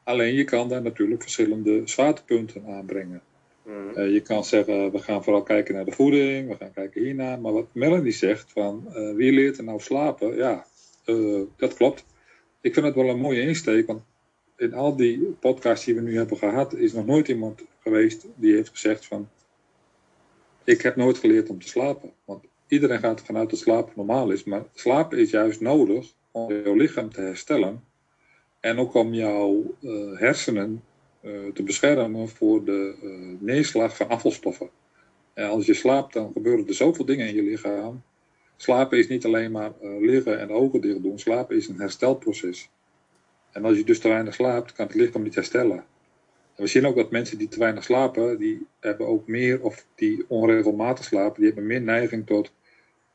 [0.04, 3.22] Alleen je kan daar natuurlijk verschillende zwaartepunten aanbrengen.
[3.62, 3.90] Mm.
[3.96, 7.40] Uh, je kan zeggen, we gaan vooral kijken naar de voeding, we gaan kijken hiernaar.
[7.40, 10.36] Maar wat Melanie zegt, van uh, wie leert er nou slapen?
[10.36, 10.66] Ja,
[11.06, 12.04] uh, dat klopt.
[12.60, 14.02] Ik vind het wel een mooie insteek, want
[14.56, 18.54] in al die podcasts die we nu hebben gehad, is nog nooit iemand geweest die
[18.54, 19.28] heeft gezegd van,
[20.64, 22.10] ik heb nooit geleerd om te slapen.
[22.24, 26.52] Want iedereen gaat ervan uit dat slapen normaal is, maar slapen is juist nodig om
[26.52, 27.82] je lichaam te herstellen
[28.64, 30.82] en ook om jouw uh, hersenen
[31.22, 34.70] uh, te beschermen voor de uh, neerslag van afvalstoffen.
[35.34, 38.02] En als je slaapt, dan gebeuren er zoveel dingen in je lichaam.
[38.56, 41.18] Slapen is niet alleen maar liggen en ogen dicht doen.
[41.18, 42.70] Slapen is een herstelproces.
[43.52, 45.84] En als je dus te weinig slaapt, kan het lichaam niet herstellen.
[46.54, 49.86] En we zien ook dat mensen die te weinig slapen, die hebben ook meer, of
[49.94, 52.52] die onregelmatig slapen, die hebben meer neiging tot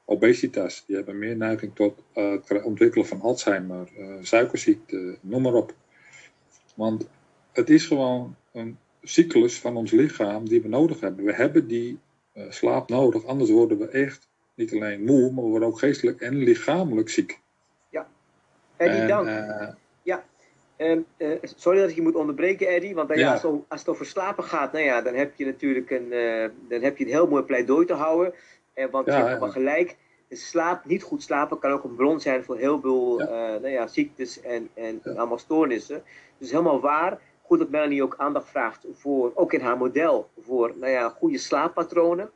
[0.10, 0.84] obesitas.
[0.88, 5.74] Die hebben meer neiging tot uh, het ontwikkelen van Alzheimer, uh, suikerziekte, noem maar op.
[6.76, 7.08] Want
[7.52, 11.26] het is gewoon een cyclus van ons lichaam die we nodig hebben.
[11.26, 12.00] We hebben die
[12.34, 16.22] uh, slaap nodig, anders worden we echt niet alleen moe, maar we worden ook geestelijk
[16.22, 17.40] en lichamelijk ziek.
[17.90, 18.08] Ja,
[18.78, 19.28] Eddie, dank.
[20.02, 20.24] ja,
[20.78, 21.06] um,
[21.42, 23.32] sorry dat ik je moet onderbreken, Eddie, want ja.
[23.32, 26.10] als, het, als, het over slapen gaat, nou ja, dan heb je natuurlijk een,
[26.70, 28.34] dan heb je een heel mooi pleidooi te houden.
[28.92, 29.98] Want je hebt wel gelijk.
[30.30, 34.42] slaap, niet goed slapen kan ook een bron zijn voor heel veel nou ja, ziektes
[34.42, 36.04] en, en, en allemaal stoornissen.
[36.38, 40.74] Dus helemaal waar goed dat Melanie ook aandacht vraagt voor, ook in haar model, voor
[40.76, 42.32] nou ja, goede slaappatronen.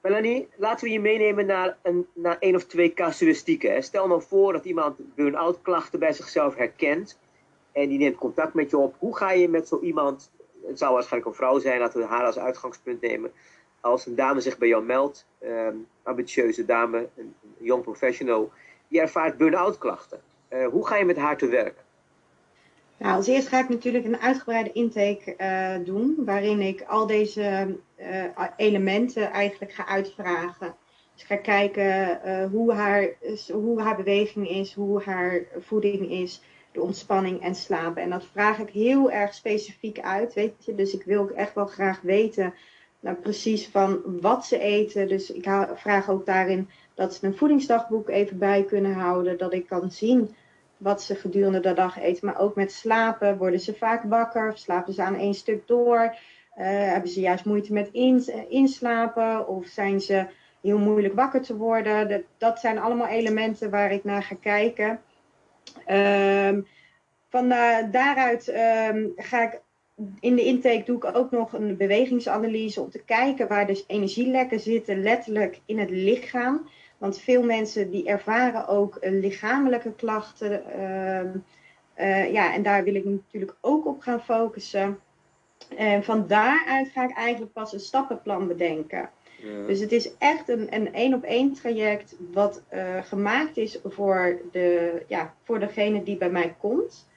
[0.00, 3.82] Melanie, laten we je meenemen naar, een, naar één of twee casuïstieken.
[3.82, 7.18] Stel nou voor dat iemand burn-out klachten bij zichzelf herkent
[7.72, 8.94] en die neemt contact met je op.
[8.98, 10.30] Hoe ga je met zo iemand,
[10.66, 13.32] het zou waarschijnlijk een vrouw zijn, laten we haar als uitgangspunt nemen,
[13.86, 18.52] als een dame zich bij jou meldt, um, ambitieuze dame, een, young professional,
[18.88, 20.20] die ervaart burn-out klachten.
[20.50, 21.84] Uh, hoe ga je met haar te werk?
[22.96, 27.76] Nou, als eerst ga ik natuurlijk een uitgebreide intake uh, doen, waarin ik al deze
[27.98, 30.74] uh, elementen eigenlijk ga uitvragen.
[31.12, 33.08] Dus ik ga kijken hoe, haar,
[33.52, 38.02] hoe haar beweging is, hoe haar voeding is, de ontspanning en slapen.
[38.02, 40.74] En dat vraag ik heel erg specifiek uit, weet je.
[40.74, 42.54] Dus ik wil ook echt wel graag weten
[43.06, 45.08] nou, precies van wat ze eten.
[45.08, 49.66] Dus ik vraag ook daarin dat ze een voedingsdagboek even bij kunnen houden, dat ik
[49.66, 50.34] kan zien
[50.76, 52.26] wat ze gedurende de dag eten.
[52.26, 53.36] Maar ook met slapen.
[53.36, 54.50] Worden ze vaak wakker?
[54.50, 55.98] Of slapen ze aan één stuk door?
[56.58, 57.88] Uh, hebben ze juist moeite met
[58.48, 59.48] inslapen?
[59.48, 60.26] Of zijn ze
[60.60, 62.08] heel moeilijk wakker te worden?
[62.08, 65.00] Dat, dat zijn allemaal elementen waar ik naar ga kijken.
[65.88, 66.66] Um,
[67.28, 69.60] van uh, daaruit um, ga ik
[70.20, 74.60] in de intake doe ik ook nog een bewegingsanalyse om te kijken waar dus energielekken
[74.60, 76.68] zitten, letterlijk in het lichaam.
[76.98, 80.62] Want veel mensen die ervaren ook uh, lichamelijke klachten.
[81.98, 84.98] Uh, ja, en daar wil ik natuurlijk ook op gaan focussen.
[85.76, 89.10] En van daaruit ga ik eigenlijk pas een stappenplan bedenken.
[89.42, 89.66] Ja.
[89.66, 94.40] Dus het is echt een, een één op één traject wat uh, gemaakt is voor,
[94.52, 97.08] de, ja, voor degene die bij mij komt.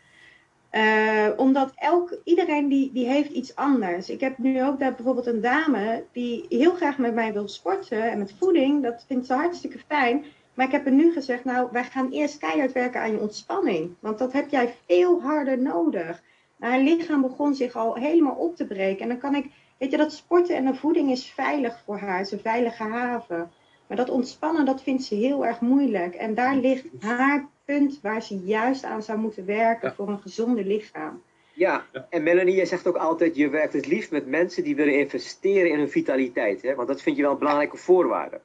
[0.72, 4.10] Uh, omdat elk, iedereen die, die heeft iets anders.
[4.10, 8.12] Ik heb nu ook daar bijvoorbeeld een dame die heel graag met mij wil sporten
[8.12, 8.84] en met voeding.
[8.84, 10.26] Dat vindt ze hartstikke fijn.
[10.54, 13.96] Maar ik heb er nu gezegd, nou, wij gaan eerst keihard werken aan je ontspanning.
[14.00, 16.22] Want dat heb jij veel harder nodig.
[16.58, 19.02] Nou, haar lichaam begon zich al helemaal op te breken.
[19.02, 22.28] En dan kan ik, weet je, dat sporten en de voeding is veilig voor haar.
[22.32, 23.52] Een veilige haven.
[23.88, 26.16] Maar dat ontspannen, dat vindt ze heel erg moeilijk.
[26.16, 30.66] En daar ligt haar punt waar ze juist aan zou moeten werken voor een gezonde
[30.66, 31.22] lichaam.
[31.54, 35.00] Ja, en Melanie, jij zegt ook altijd, je werkt het liefst met mensen die willen
[35.00, 36.62] investeren in hun vitaliteit.
[36.62, 36.76] Hè?
[36.76, 38.42] Want dat vind je wel een belangrijke voorwaarde.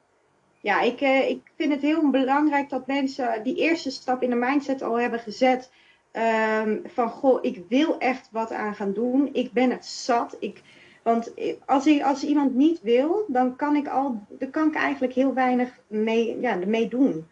[0.59, 4.35] Ja, ik, eh, ik vind het heel belangrijk dat mensen die eerste stap in de
[4.35, 5.71] mindset al hebben gezet.
[6.63, 9.29] Um, van, goh, ik wil echt wat aan gaan doen.
[9.33, 10.37] Ik ben het zat.
[10.39, 10.61] Ik,
[11.03, 11.33] want
[11.65, 15.33] als, ik, als iemand niet wil, dan kan ik, al, dan kan ik eigenlijk heel
[15.33, 17.25] weinig mee, ja, mee doen.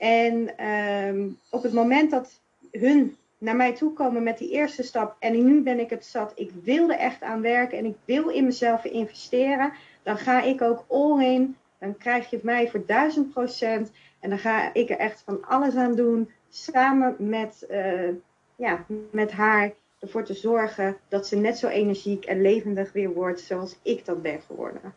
[0.00, 5.16] En ehm, op het moment dat hun naar mij toe komen met die eerste stap
[5.18, 8.28] en nu ben ik het zat, ik wil er echt aan werken en ik wil
[8.28, 11.56] in mezelf investeren, dan ga ik ook all in.
[11.78, 15.74] Dan krijg je mij voor duizend procent en dan ga ik er echt van alles
[15.74, 18.08] aan doen, samen met, uh,
[18.56, 23.40] ja, met haar ervoor te zorgen dat ze net zo energiek en levendig weer wordt
[23.40, 24.94] zoals ik dat ben geworden.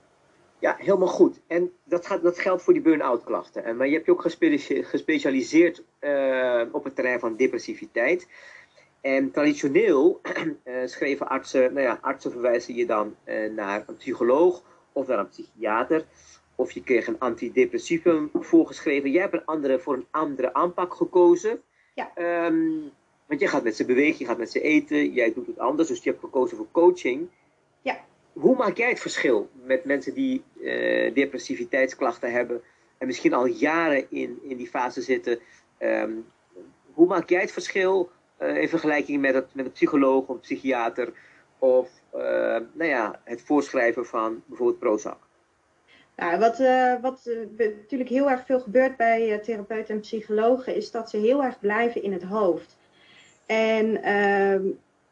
[0.64, 1.40] Ja, helemaal goed.
[1.48, 3.78] En dat, gaat, dat geldt voor die burn-out klachten.
[3.78, 4.22] Maar je hebt je ook
[4.86, 8.28] gespecialiseerd uh, op het terrein van depressiviteit.
[9.02, 10.22] En traditioneel
[10.64, 15.20] uh, schreven artsen, nou ja, artsen verwijzen je dan uh, naar een psycholoog of naar
[15.20, 16.06] een psychiater.
[16.56, 19.12] Of je kreeg een antidepressivum voorgeschreven.
[19.12, 21.62] Jij hebt een andere, voor een andere aanpak gekozen.
[21.94, 22.12] Ja.
[22.46, 22.92] Um,
[23.26, 25.88] want je gaat met ze bewegen, je gaat met ze eten, jij doet het anders.
[25.88, 27.28] Dus je hebt gekozen voor coaching.
[27.82, 28.00] Ja
[28.34, 32.62] hoe maak jij het verschil met mensen die uh, depressiviteitsklachten hebben
[32.98, 35.40] en misschien al jaren in, in die fase zitten?
[35.80, 36.26] Um,
[36.94, 38.10] hoe maak jij het verschil
[38.42, 41.14] uh, in vergelijking met, het, met een psycholoog of psychiater
[41.60, 42.22] of uh,
[42.74, 45.28] nou ja, het voorschrijven van bijvoorbeeld Prozac?
[46.16, 46.58] Nou, wat,
[47.02, 51.60] wat natuurlijk heel erg veel gebeurt bij therapeuten en psychologen is dat ze heel erg
[51.60, 52.78] blijven in het hoofd.
[53.46, 54.62] En ehm,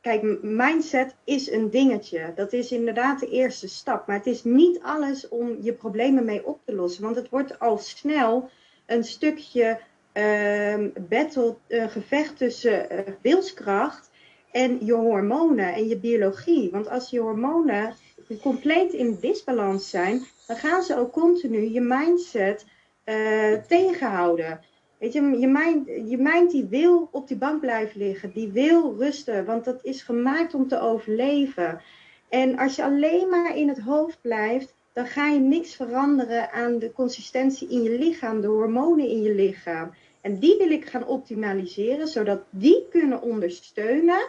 [0.02, 2.32] Kijk, mindset is een dingetje.
[2.36, 4.08] Dat is inderdaad de eerste stap.
[4.08, 7.04] Maar het is niet alles om je problemen mee op te lossen.
[7.04, 8.50] Want het wordt al snel
[8.86, 9.80] een stukje
[10.14, 10.76] uh,
[11.10, 14.10] battle, uh, gevecht tussen uh, wilskracht
[14.52, 16.72] en je hormonen en je biologie.
[16.72, 17.96] Want als je hormonen
[18.42, 22.66] compleet in disbalans zijn, dan gaan ze ook continu je mindset
[23.06, 24.60] uh, tegenhouden.
[25.02, 28.96] Weet je, je mind, je mind die wil op die bank blijven liggen, die wil
[28.98, 31.82] rusten, want dat is gemaakt om te overleven.
[32.30, 36.80] En als je alleen maar in het hoofd blijft, dan ga je niks veranderen aan
[36.80, 39.94] de consistentie in je lichaam, de hormonen in je lichaam.
[40.22, 44.28] En die wil ik gaan optimaliseren, zodat die kunnen ondersteunen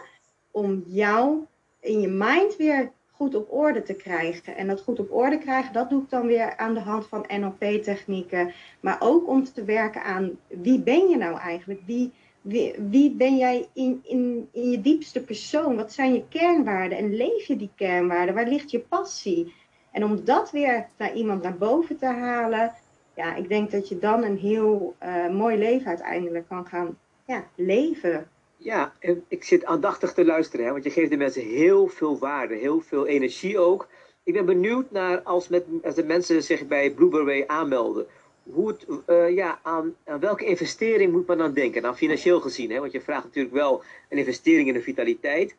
[0.51, 1.45] om jou
[1.79, 4.55] in je mind weer goed op orde te krijgen.
[4.57, 7.25] En dat goed op orde krijgen, dat doe ik dan weer aan de hand van
[7.27, 8.53] NLP-technieken.
[8.79, 11.81] Maar ook om te werken aan wie ben je nou eigenlijk?
[11.85, 15.75] Wie, wie, wie ben jij in, in, je diepste persoon?
[15.75, 16.97] Wat zijn je kernwaarden?
[16.97, 18.35] En leef je die kernwaarden?
[18.35, 19.53] Waar ligt je passie?
[19.91, 22.73] En om dat weer naar iemand naar boven te halen,
[23.15, 27.43] ja, ik denk dat je dan een heel uh, mooi leven uiteindelijk kan gaan ja,
[27.55, 28.27] leven.
[28.63, 28.93] Ja,
[29.27, 32.81] ik zit aandachtig te luisteren, hè, want je geeft de mensen heel veel waarde, heel
[32.81, 33.87] veel energie ook.
[34.23, 38.05] Ik ben benieuwd naar als, met, als de mensen zich bij Blueberry aanmelden.
[38.43, 41.81] Hoe het, uh, ja, aan, welke investering moet men dan denken?
[41.81, 45.55] Nou, financieel gezien, hè, want je vraagt natuurlijk wel een investering in de vitaliteit.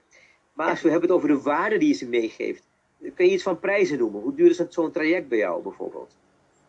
[0.53, 2.63] Maar als we hebben het over de waarde die je ze meegeeft,
[3.15, 4.21] kun je iets van prijzen noemen?
[4.21, 6.17] Hoe duur is zo'n traject bij jou bijvoorbeeld?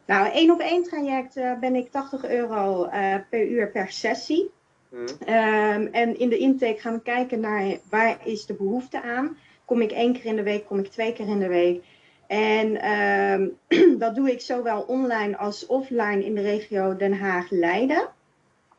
[0.05, 4.51] Nou, één op één traject uh, ben ik 80 euro uh, per uur per sessie.
[4.95, 5.33] Hmm.
[5.35, 9.37] Um, en in de intake gaan we kijken naar waar is de behoefte aan.
[9.65, 11.83] Kom ik één keer in de week, kom ik twee keer in de week.
[12.27, 13.57] En um,
[13.99, 18.07] dat doe ik zowel online als offline in de regio Den Haag-Leiden.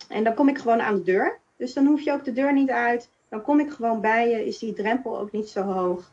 [0.09, 1.39] En dan kom ik gewoon aan de deur.
[1.57, 3.09] Dus dan hoef je ook de deur niet uit.
[3.29, 6.11] Dan kom ik gewoon bij je, is die drempel ook niet zo hoog.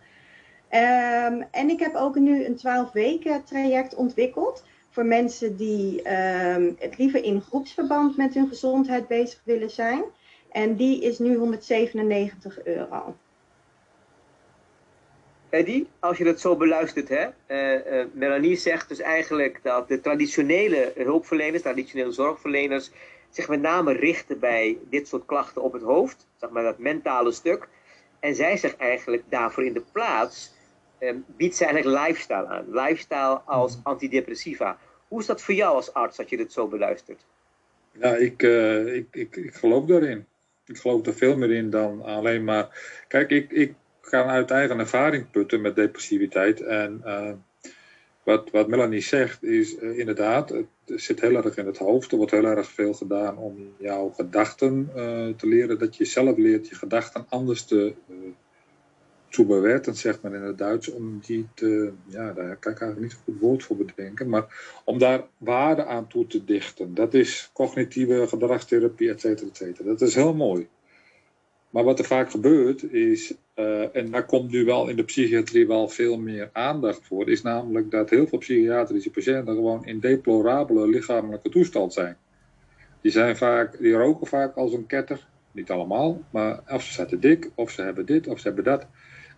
[0.69, 4.63] Um, en ik heb ook nu een 12 weken traject ontwikkeld
[4.93, 10.03] voor mensen die um, het liever in groepsverband met hun gezondheid bezig willen zijn.
[10.51, 13.15] En die is nu 197 euro.
[15.49, 20.01] Eddie, als je dat zo beluistert, hè, uh, uh, Melanie zegt dus eigenlijk dat de
[20.01, 22.91] traditionele hulpverleners, traditionele zorgverleners,
[23.29, 27.31] zich met name richten bij dit soort klachten op het hoofd, zeg maar dat mentale
[27.31, 27.67] stuk.
[28.19, 30.52] En zij zegt eigenlijk daarvoor in de plaats
[31.25, 32.65] biedt ze eigenlijk lifestyle aan.
[32.71, 33.87] Lifestyle als mhm.
[33.87, 34.77] antidepressiva.
[35.07, 37.25] Hoe is dat voor jou als arts, dat je dit zo beluistert?
[37.99, 40.25] Ja, ik, uh, ik, ik, ik geloof daarin.
[40.65, 42.67] Ik geloof er veel meer in dan alleen maar...
[43.07, 46.61] Kijk, ik, ik ga uit eigen ervaring putten met depressiviteit.
[46.61, 47.31] En uh,
[48.23, 52.11] wat, wat Melanie zegt is uh, inderdaad, het zit heel erg in het hoofd.
[52.11, 54.89] Er wordt heel erg veel gedaan om jouw gedachten
[55.37, 55.79] te leren.
[55.79, 57.93] Dat je zelf leert je gedachten anders te
[59.33, 62.99] zu bewerten, zegt men in het Duits, om die te, ja, daar kan ik eigenlijk
[62.99, 66.93] niet een goed woord voor bedenken, maar om daar waarde aan toe te dichten.
[66.93, 69.87] Dat is cognitieve gedragstherapie, et cetera, et cetera.
[69.87, 70.67] Dat is heel mooi.
[71.69, 75.67] Maar wat er vaak gebeurt is, uh, en daar komt nu wel in de psychiatrie
[75.67, 80.87] wel veel meer aandacht voor, is namelijk dat heel veel psychiatrische patiënten gewoon in deplorabele
[80.87, 82.17] lichamelijke toestand zijn.
[83.01, 87.19] Die, zijn vaak, die roken vaak als een ketter, niet allemaal, maar of ze zetten
[87.19, 88.87] dik, of ze hebben dit, of ze hebben dat.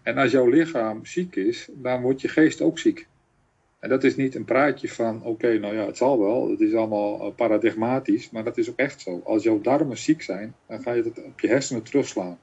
[0.06, 3.08] En als jouw lichaam ziek is, dan wordt je geest ook ziek.
[3.80, 6.74] En dat is niet een praatje van, oké, nou ja, het zal wel, het is
[6.74, 9.22] allemaal eh, paradigmatisch, maar dat is ook echt zo.
[9.24, 12.40] Als jouw darmen ziek zijn, dan ga je het op je hersenen terugslaan.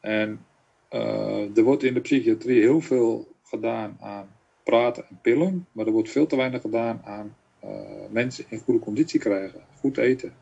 [0.00, 0.44] En
[0.92, 4.28] uh, er wordt in de psychiatrie heel veel gedaan aan
[4.62, 7.70] praten en pillen, maar er wordt veel te weinig gedaan aan uh,
[8.10, 10.32] mensen in goede conditie krijgen, goed eten.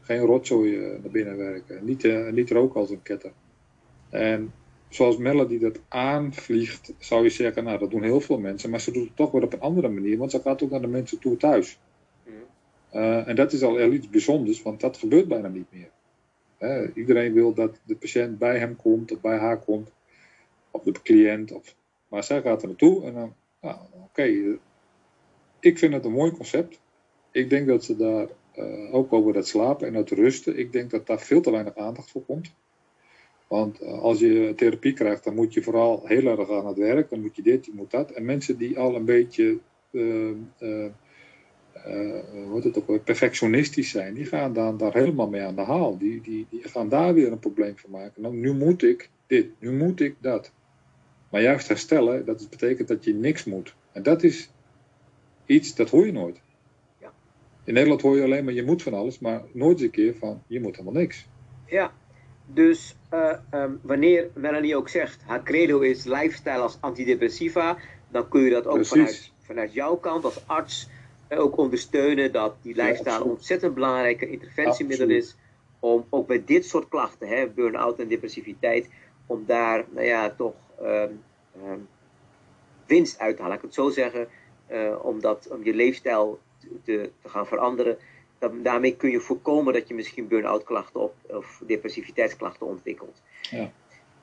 [0.00, 3.32] Geen rotzooi naar binnen werken, niet, niet roken als een ketter.
[4.10, 4.52] En
[4.94, 8.92] zoals Melody dat aanvliegt, zou je zeggen, nou dat doen heel veel mensen, maar ze
[8.92, 11.18] doet het toch weer op een andere manier, want ze gaat ook naar de mensen
[11.18, 11.78] toe thuis.
[12.92, 15.90] Uh, en dat is al iets bijzonders, want dat gebeurt bijna niet meer.
[16.94, 19.90] iedereen wil dat de patiënt bij hem komt of bij haar komt,
[20.70, 21.74] of de cliënt, of,
[22.08, 24.52] maar zij gaat er naartoe en dan, nou, oké, eh,
[25.60, 26.80] ik vind het een mooi concept.
[27.30, 30.90] Ik denk dat ze daar uh, ook over dat slapen en dat rusten, ik denk
[30.90, 32.52] dat daar veel te weinig aandacht voor komt.
[33.54, 37.10] Want eh, als je therapie krijgt, dan moet je vooral heel erg aan het werk.
[37.10, 38.10] Dan moet je dit, je moet dat.
[38.10, 39.58] En mensen die al een beetje
[39.90, 40.90] uh, uh,
[42.54, 45.98] het ook, perfectionistisch zijn, die gaan dan daar helemaal mee aan de haal.
[45.98, 48.22] Die, die, die gaan daar weer een probleem van maken.
[48.22, 50.52] Nou, nu moet ik dit, nu moet ik dat.
[51.30, 53.74] Maar juist herstellen, dat betekent dat je niks moet.
[53.92, 54.50] En dat is
[55.46, 56.40] iets, dat hoor je nooit.
[57.00, 57.12] Ja.
[57.64, 60.14] In Nederland hoor je alleen maar je moet van alles, maar nooit eens een keer
[60.14, 61.26] van je moet helemaal niks.
[61.66, 61.92] Ja,
[62.46, 67.76] dus uh, um, wanneer Melanie ook zegt, haar credo is lifestyle als antidepressiva,
[68.08, 70.88] dan kun je dat ook vanuit, vanuit jouw kant als arts
[71.28, 75.36] uh, ook ondersteunen dat die lifestyle ja, een ontzettend belangrijke interventiemiddel is
[75.80, 78.88] om ook bij dit soort klachten, burn-out en depressiviteit,
[79.26, 81.22] om daar nou ja, toch um,
[81.66, 81.88] um,
[82.86, 83.56] winst uit te halen.
[83.56, 84.28] Ik het zo zeggen,
[84.70, 86.38] uh, om, dat, om je leefstijl
[86.84, 87.98] te, te gaan veranderen
[88.52, 93.22] daarmee kun je voorkomen dat je misschien burn-out klachten of, of depressiviteitsklachten ontwikkelt.
[93.40, 93.72] Ja.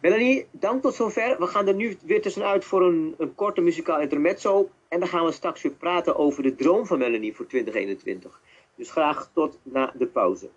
[0.01, 1.39] Melanie, dank tot zover.
[1.39, 4.69] We gaan er nu weer tussenuit voor een, een korte muzikaal intermezzo.
[4.87, 8.41] En dan gaan we straks weer praten over de droom van Melanie voor 2021.
[8.75, 10.49] Dus graag tot na de pauze.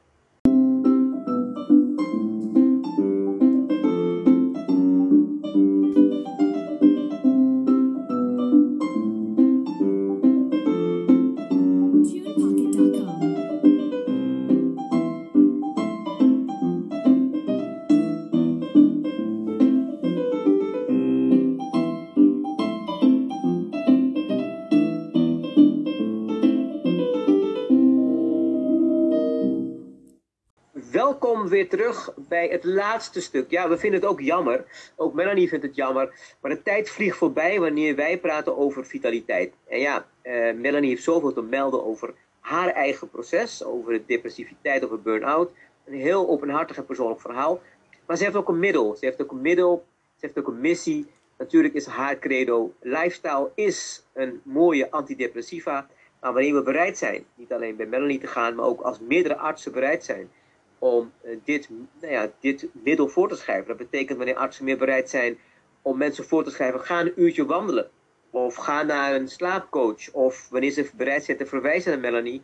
[31.48, 33.50] Weer terug bij het laatste stuk.
[33.50, 34.64] Ja, we vinden het ook jammer.
[34.96, 36.36] Ook Melanie vindt het jammer.
[36.40, 39.52] Maar de tijd vliegt voorbij wanneer wij praten over vitaliteit.
[39.68, 44.84] En ja, uh, Melanie heeft zoveel te melden over haar eigen proces, over de depressiviteit,
[44.84, 45.50] over burn-out.
[45.84, 47.60] Een heel openhartig en persoonlijk verhaal.
[48.06, 48.96] Maar ze heeft ook een middel.
[48.96, 49.84] Ze heeft ook een middel.
[50.16, 51.06] Ze heeft ook een missie.
[51.38, 55.88] Natuurlijk is haar credo: lifestyle is een mooie antidepressiva.
[56.20, 59.36] Maar wanneer we bereid zijn, niet alleen bij Melanie te gaan, maar ook als meerdere
[59.36, 60.30] artsen bereid zijn
[60.78, 61.68] om eh, dit,
[62.00, 63.66] nou ja, dit middel voor te schrijven.
[63.68, 65.38] Dat betekent wanneer artsen meer bereid zijn
[65.82, 67.90] om mensen voor te schrijven, ga een uurtje wandelen.
[68.30, 70.12] Of ga naar een slaapcoach.
[70.12, 72.42] Of wanneer ze bereid zijn te verwijzen naar Melanie,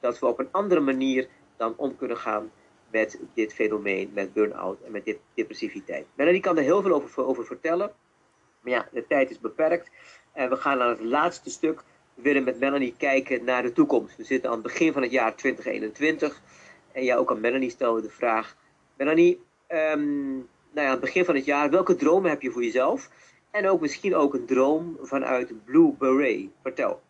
[0.00, 2.50] dat we op een andere manier dan om kunnen gaan
[2.90, 6.06] met dit fenomeen, met burn-out en met depressiviteit.
[6.14, 7.92] Melanie kan er heel veel over, over vertellen.
[8.60, 9.90] Maar ja, de tijd is beperkt.
[10.32, 11.82] En we gaan naar het laatste stuk.
[12.14, 14.16] We willen met Melanie kijken naar de toekomst.
[14.16, 16.40] We zitten aan het begin van het jaar 2021.
[16.92, 18.56] En ja, ook aan Melanie stellen we de vraag.
[18.96, 22.64] Melanie, um, nou ja, aan het begin van het jaar, welke dromen heb je voor
[22.64, 23.10] jezelf?
[23.50, 25.94] En ook misschien ook een droom vanuit Blue.
[26.62, 27.00] Vertel.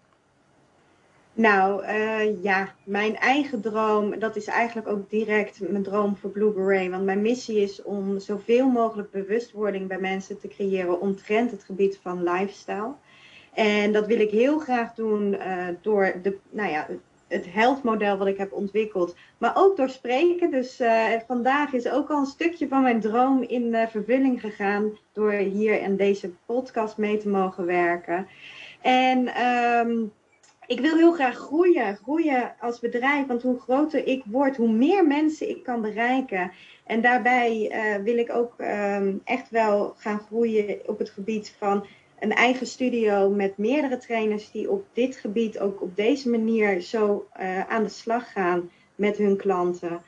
[1.34, 6.90] Nou uh, ja, mijn eigen droom, dat is eigenlijk ook direct mijn droom voor Blue.
[6.90, 11.98] Want mijn missie is om zoveel mogelijk bewustwording bij mensen te creëren omtrent het gebied
[12.02, 12.94] van lifestyle.
[13.54, 16.86] En dat wil ik heel graag doen uh, door de, nou ja,
[17.32, 17.82] het health
[18.18, 20.50] wat ik heb ontwikkeld, maar ook door spreken.
[20.50, 24.98] Dus uh, vandaag is ook al een stukje van mijn droom in uh, vervulling gegaan
[25.12, 28.26] door hier in deze podcast mee te mogen werken.
[28.80, 30.12] En um,
[30.66, 35.06] ik wil heel graag groeien, groeien als bedrijf, want hoe groter ik word, hoe meer
[35.06, 36.52] mensen ik kan bereiken.
[36.84, 41.86] En daarbij uh, wil ik ook um, echt wel gaan groeien op het gebied van
[42.22, 47.26] een eigen studio met meerdere trainers die op dit gebied ook op deze manier zo
[47.40, 50.02] uh, aan de slag gaan met hun klanten.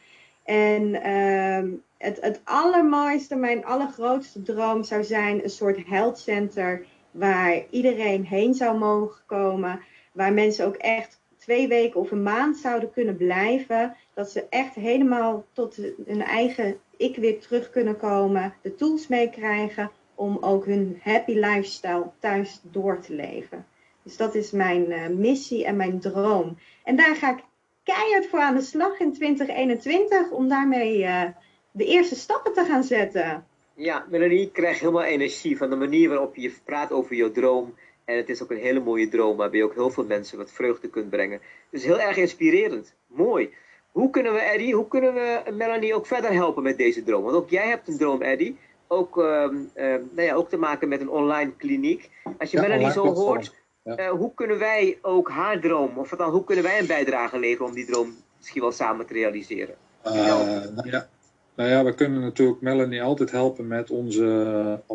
[0.44, 7.62] En uh, het, het allermooiste, mijn allergrootste droom zou zijn een soort health center waar
[7.70, 9.80] iedereen heen zou mogen komen.
[10.12, 13.96] Waar mensen ook echt twee weken of een maand zouden kunnen blijven.
[14.14, 18.54] Dat ze echt helemaal tot hun eigen ik weer terug kunnen komen.
[18.62, 23.66] De tools meekrijgen om ook hun happy lifestyle thuis door te leven.
[24.02, 26.58] Dus dat is mijn uh, missie en mijn droom.
[26.84, 27.44] En daar ga ik
[27.82, 31.22] keihard voor aan de slag in 2021 om daarmee uh,
[31.70, 33.46] de eerste stappen te gaan zetten.
[33.74, 37.74] Ja, Melanie, ik krijg helemaal energie van de manier waarop je praat over je droom.
[38.04, 40.52] En het is ook een hele mooie droom waarbij je ook heel veel mensen wat
[40.52, 41.40] vreugde kunt brengen.
[41.70, 42.94] Dus heel erg inspirerend.
[43.06, 43.54] Mooi.
[43.92, 47.22] Hoe kunnen we, Eddie, hoe kunnen we Melanie ook verder helpen met deze droom?
[47.22, 48.56] Want ook jij hebt een droom, Eddie
[48.94, 52.10] ook, uh, uh, nou ja, ook te maken met een online kliniek.
[52.38, 53.98] Als je ja, Melanie zo hoort, ja.
[53.98, 57.66] uh, hoe kunnen wij ook haar droom, of dan hoe kunnen wij een bijdrage leveren
[57.66, 59.74] om die droom misschien wel samen te realiseren?
[60.02, 61.08] nou ja.
[61.56, 64.24] Nou ja, we kunnen natuurlijk Melanie altijd helpen met onze,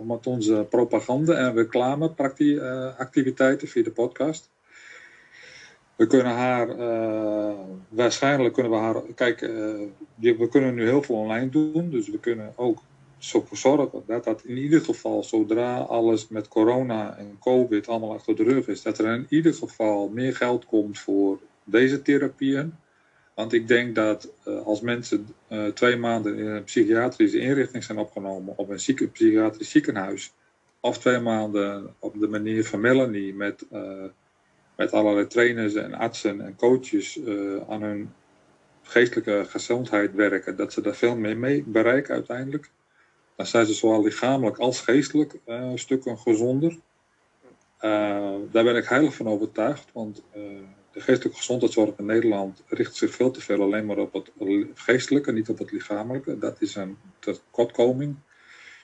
[0.03, 2.13] met onze propaganda en reclame
[2.97, 4.49] activiteiten via de podcast.
[5.95, 7.53] We kunnen haar, uh,
[7.89, 9.49] waarschijnlijk kunnen we haar, kijk, uh,
[10.15, 12.79] we kunnen nu heel veel online doen, dus we kunnen ook
[13.19, 18.35] zo zorgen dat dat in ieder geval, zodra alles met corona en covid allemaal achter
[18.35, 22.73] de rug is, dat er in ieder geval meer geld komt voor deze therapieën.
[23.33, 27.97] Want ik denk dat uh, als mensen uh, twee maanden in een psychiatrische inrichting zijn
[27.97, 30.33] opgenomen, op een zieke, psychiatrisch ziekenhuis,
[30.79, 34.03] of twee maanden op de manier van Melanie met, uh,
[34.75, 37.19] met allerlei trainers en artsen en coaches
[37.67, 38.13] aan hun
[38.81, 42.69] geestelijke gezondheid werken, dat ze daar veel meer mee bereiken uiteindelijk
[43.39, 46.71] dan zijn ze zowel lichamelijk als geestelijk uh, stukken gezonder.
[47.81, 50.43] Uh, daar ben ik heilig van overtuigd, want uh,
[50.91, 54.31] de geestelijke gezondheidszorg in Nederland richt zich veel te veel alleen maar op het
[54.73, 56.37] geestelijke, niet op het lichamelijke.
[56.37, 58.15] Dat is een tekortkoming.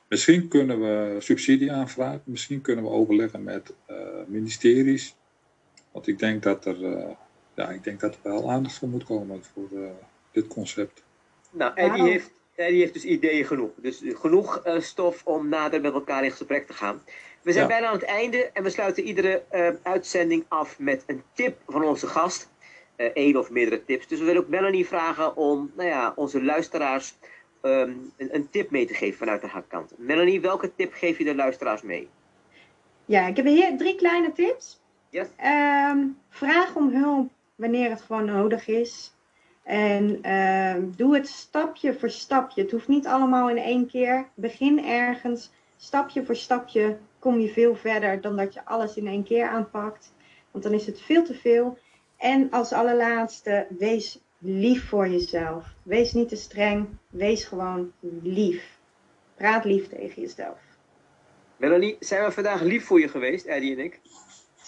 [0.08, 3.74] Misschien kunnen we subsidie aanvragen, misschien kunnen we overleggen met
[4.28, 5.16] ministeries.
[5.92, 6.78] Want ik denk dat er,
[7.54, 9.70] ja, ik denk dat er wel aandacht voor moet komen voor
[10.32, 11.04] dit concept.
[11.52, 13.72] Nou, Eddie heeft ja, die heeft dus ideeën genoeg.
[13.78, 17.02] Dus genoeg uh, stof om nader met elkaar in gesprek te gaan.
[17.42, 17.72] We zijn ja.
[17.72, 21.84] bijna aan het einde en we sluiten iedere uh, uitzending af met een tip van
[21.84, 22.54] onze gast.
[22.98, 24.08] Uh, één of meerdere tips.
[24.08, 27.16] Dus we willen ook Melanie vragen om nou ja, onze luisteraars
[27.62, 29.92] um, een, een, tip mee te geven vanuit de kant.
[29.98, 32.10] Melanie, welke tip geef je de luisteraars mee?
[33.06, 34.82] Ja, ik heb hier drie kleine tips.
[35.10, 35.28] Yes.
[35.92, 39.15] Um, vraag om hulp wanneer het gewoon nodig is.
[39.66, 42.62] En uh, doe het stapje voor stapje.
[42.62, 44.28] Het hoeft niet allemaal in één keer.
[44.34, 45.52] Begin ergens.
[45.78, 50.14] Stapje voor stapje kom je veel verder dan dat je alles in één keer aanpakt.
[50.52, 51.78] Want dan is het veel te veel.
[52.18, 55.66] En als allerlaatste, wees lief voor jezelf.
[55.84, 56.88] Wees niet te streng.
[57.10, 57.92] Wees gewoon
[58.22, 58.78] lief.
[59.36, 60.60] Praat lief tegen jezelf.
[61.58, 64.00] Melanie, zijn we vandaag lief voor je geweest, Eddie en ik?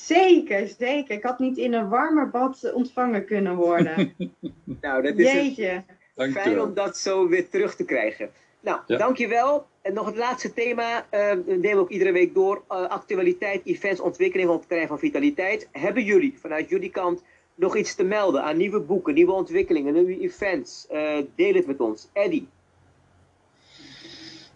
[0.08, 1.16] Zeker, zeker.
[1.16, 4.14] Ik had niet in een warmer bad ontvangen kunnen worden.
[4.82, 5.84] nou, dat is Jeetje.
[6.16, 8.30] fijn om dat zo weer terug te krijgen.
[8.60, 8.98] Nou, ja.
[8.98, 9.66] dankjewel.
[9.82, 12.64] En nog het laatste thema, uh, nemen we ook iedere week door.
[12.72, 15.70] Uh, actualiteit, events, ontwikkeling op het terrein van vitaliteit.
[15.72, 17.24] Hebben jullie vanuit jullie kant
[17.56, 20.88] nog iets te melden aan nieuwe boeken, nieuwe ontwikkelingen, nieuwe events?
[20.92, 22.10] Uh, deel het met ons.
[22.14, 22.48] Eddie.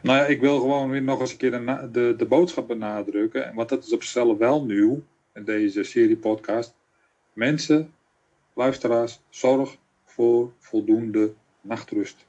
[0.02, 3.52] Nou ja, ik wil gewoon weer nog eens een keer de, de, de boodschap benadrukken.
[3.56, 5.02] Want dat is op zichzelf wel nieuw
[5.34, 6.76] in deze serie podcast.
[7.34, 7.94] Mensen,
[8.54, 12.26] luisteraars, zorg voor voldoende nachtrust.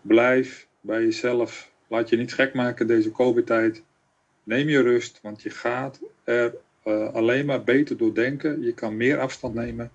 [0.00, 1.70] Blijf bij jezelf.
[1.86, 3.82] Laat je niet gek maken deze COVID-tijd.
[4.42, 6.54] Neem je rust, want je gaat er
[6.84, 8.62] uh, alleen maar beter door denken.
[8.62, 9.90] Je kan meer afstand nemen.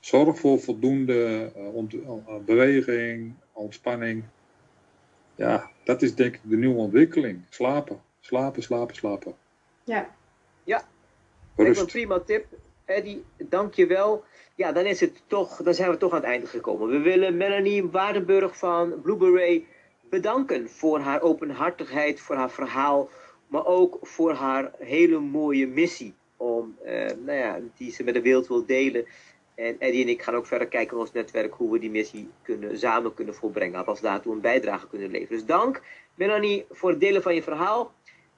[0.00, 2.12] Zorg voor voldoende ont uh,
[2.44, 4.24] beweging, ontspanning.
[5.34, 7.42] Ja, dat is denk ik de nieuwe ontwikkeling.
[7.48, 9.34] Slapen, slapen, slapen, slapen.
[9.84, 10.18] Ja.
[10.64, 10.84] Ja,
[11.66, 11.80] Rust.
[11.80, 12.46] een prima tip.
[12.84, 14.24] Eddie, dank je wel.
[14.54, 16.88] Ja, dan, is het toch, dan zijn we toch aan het einde gekomen.
[16.88, 19.64] We willen Melanie Waardenburg van Blue Beret
[20.10, 23.08] bedanken voor haar openhartigheid, voor haar verhaal,
[23.46, 28.22] maar ook voor haar hele mooie missie om, eh, nou ja, die ze met de
[28.22, 29.06] wereld wil delen.
[29.54, 32.28] En Eddie en ik gaan ook verder kijken in ons netwerk hoe we die missie
[32.42, 33.78] kunnen, samen kunnen volbrengen.
[33.78, 35.36] Alvast daartoe een bijdrage kunnen leveren.
[35.36, 35.82] Dus dank
[36.14, 37.92] Melanie voor het delen van je verhaal.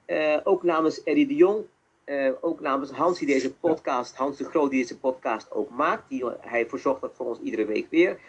[0.07, 1.65] Uh, ook namens Eddie de Jong.
[2.05, 6.09] Uh, ook namens Hans die deze podcast, Hans de Groot die deze podcast ook maakt.
[6.09, 8.19] Die, hij verzorgt dat voor ons iedere week weer.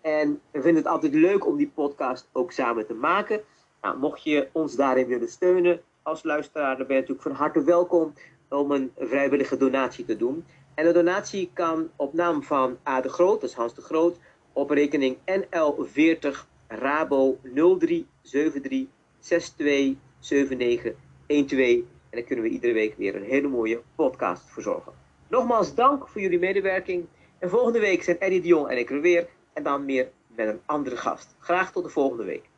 [0.00, 3.40] En we vinden het altijd leuk om die podcast ook samen te maken.
[3.82, 7.62] Nou, mocht je ons daarin willen steunen als luisteraar, dan ben je natuurlijk van harte
[7.62, 8.12] welkom
[8.48, 10.44] om een vrijwillige donatie te doen.
[10.74, 14.18] En de donatie kan op naam van A de Groot, is Hans de Groot,
[14.52, 18.86] op rekening NL40 Rabo 0373
[19.20, 20.94] 6279
[21.26, 21.93] 12.
[22.14, 24.92] En dan kunnen we iedere week weer een hele mooie podcast verzorgen.
[25.28, 27.06] Nogmaals dank voor jullie medewerking.
[27.38, 29.28] En volgende week zijn Eddie de Jong en ik er weer.
[29.52, 31.34] En dan meer met een andere gast.
[31.38, 32.48] Graag tot de volgende week.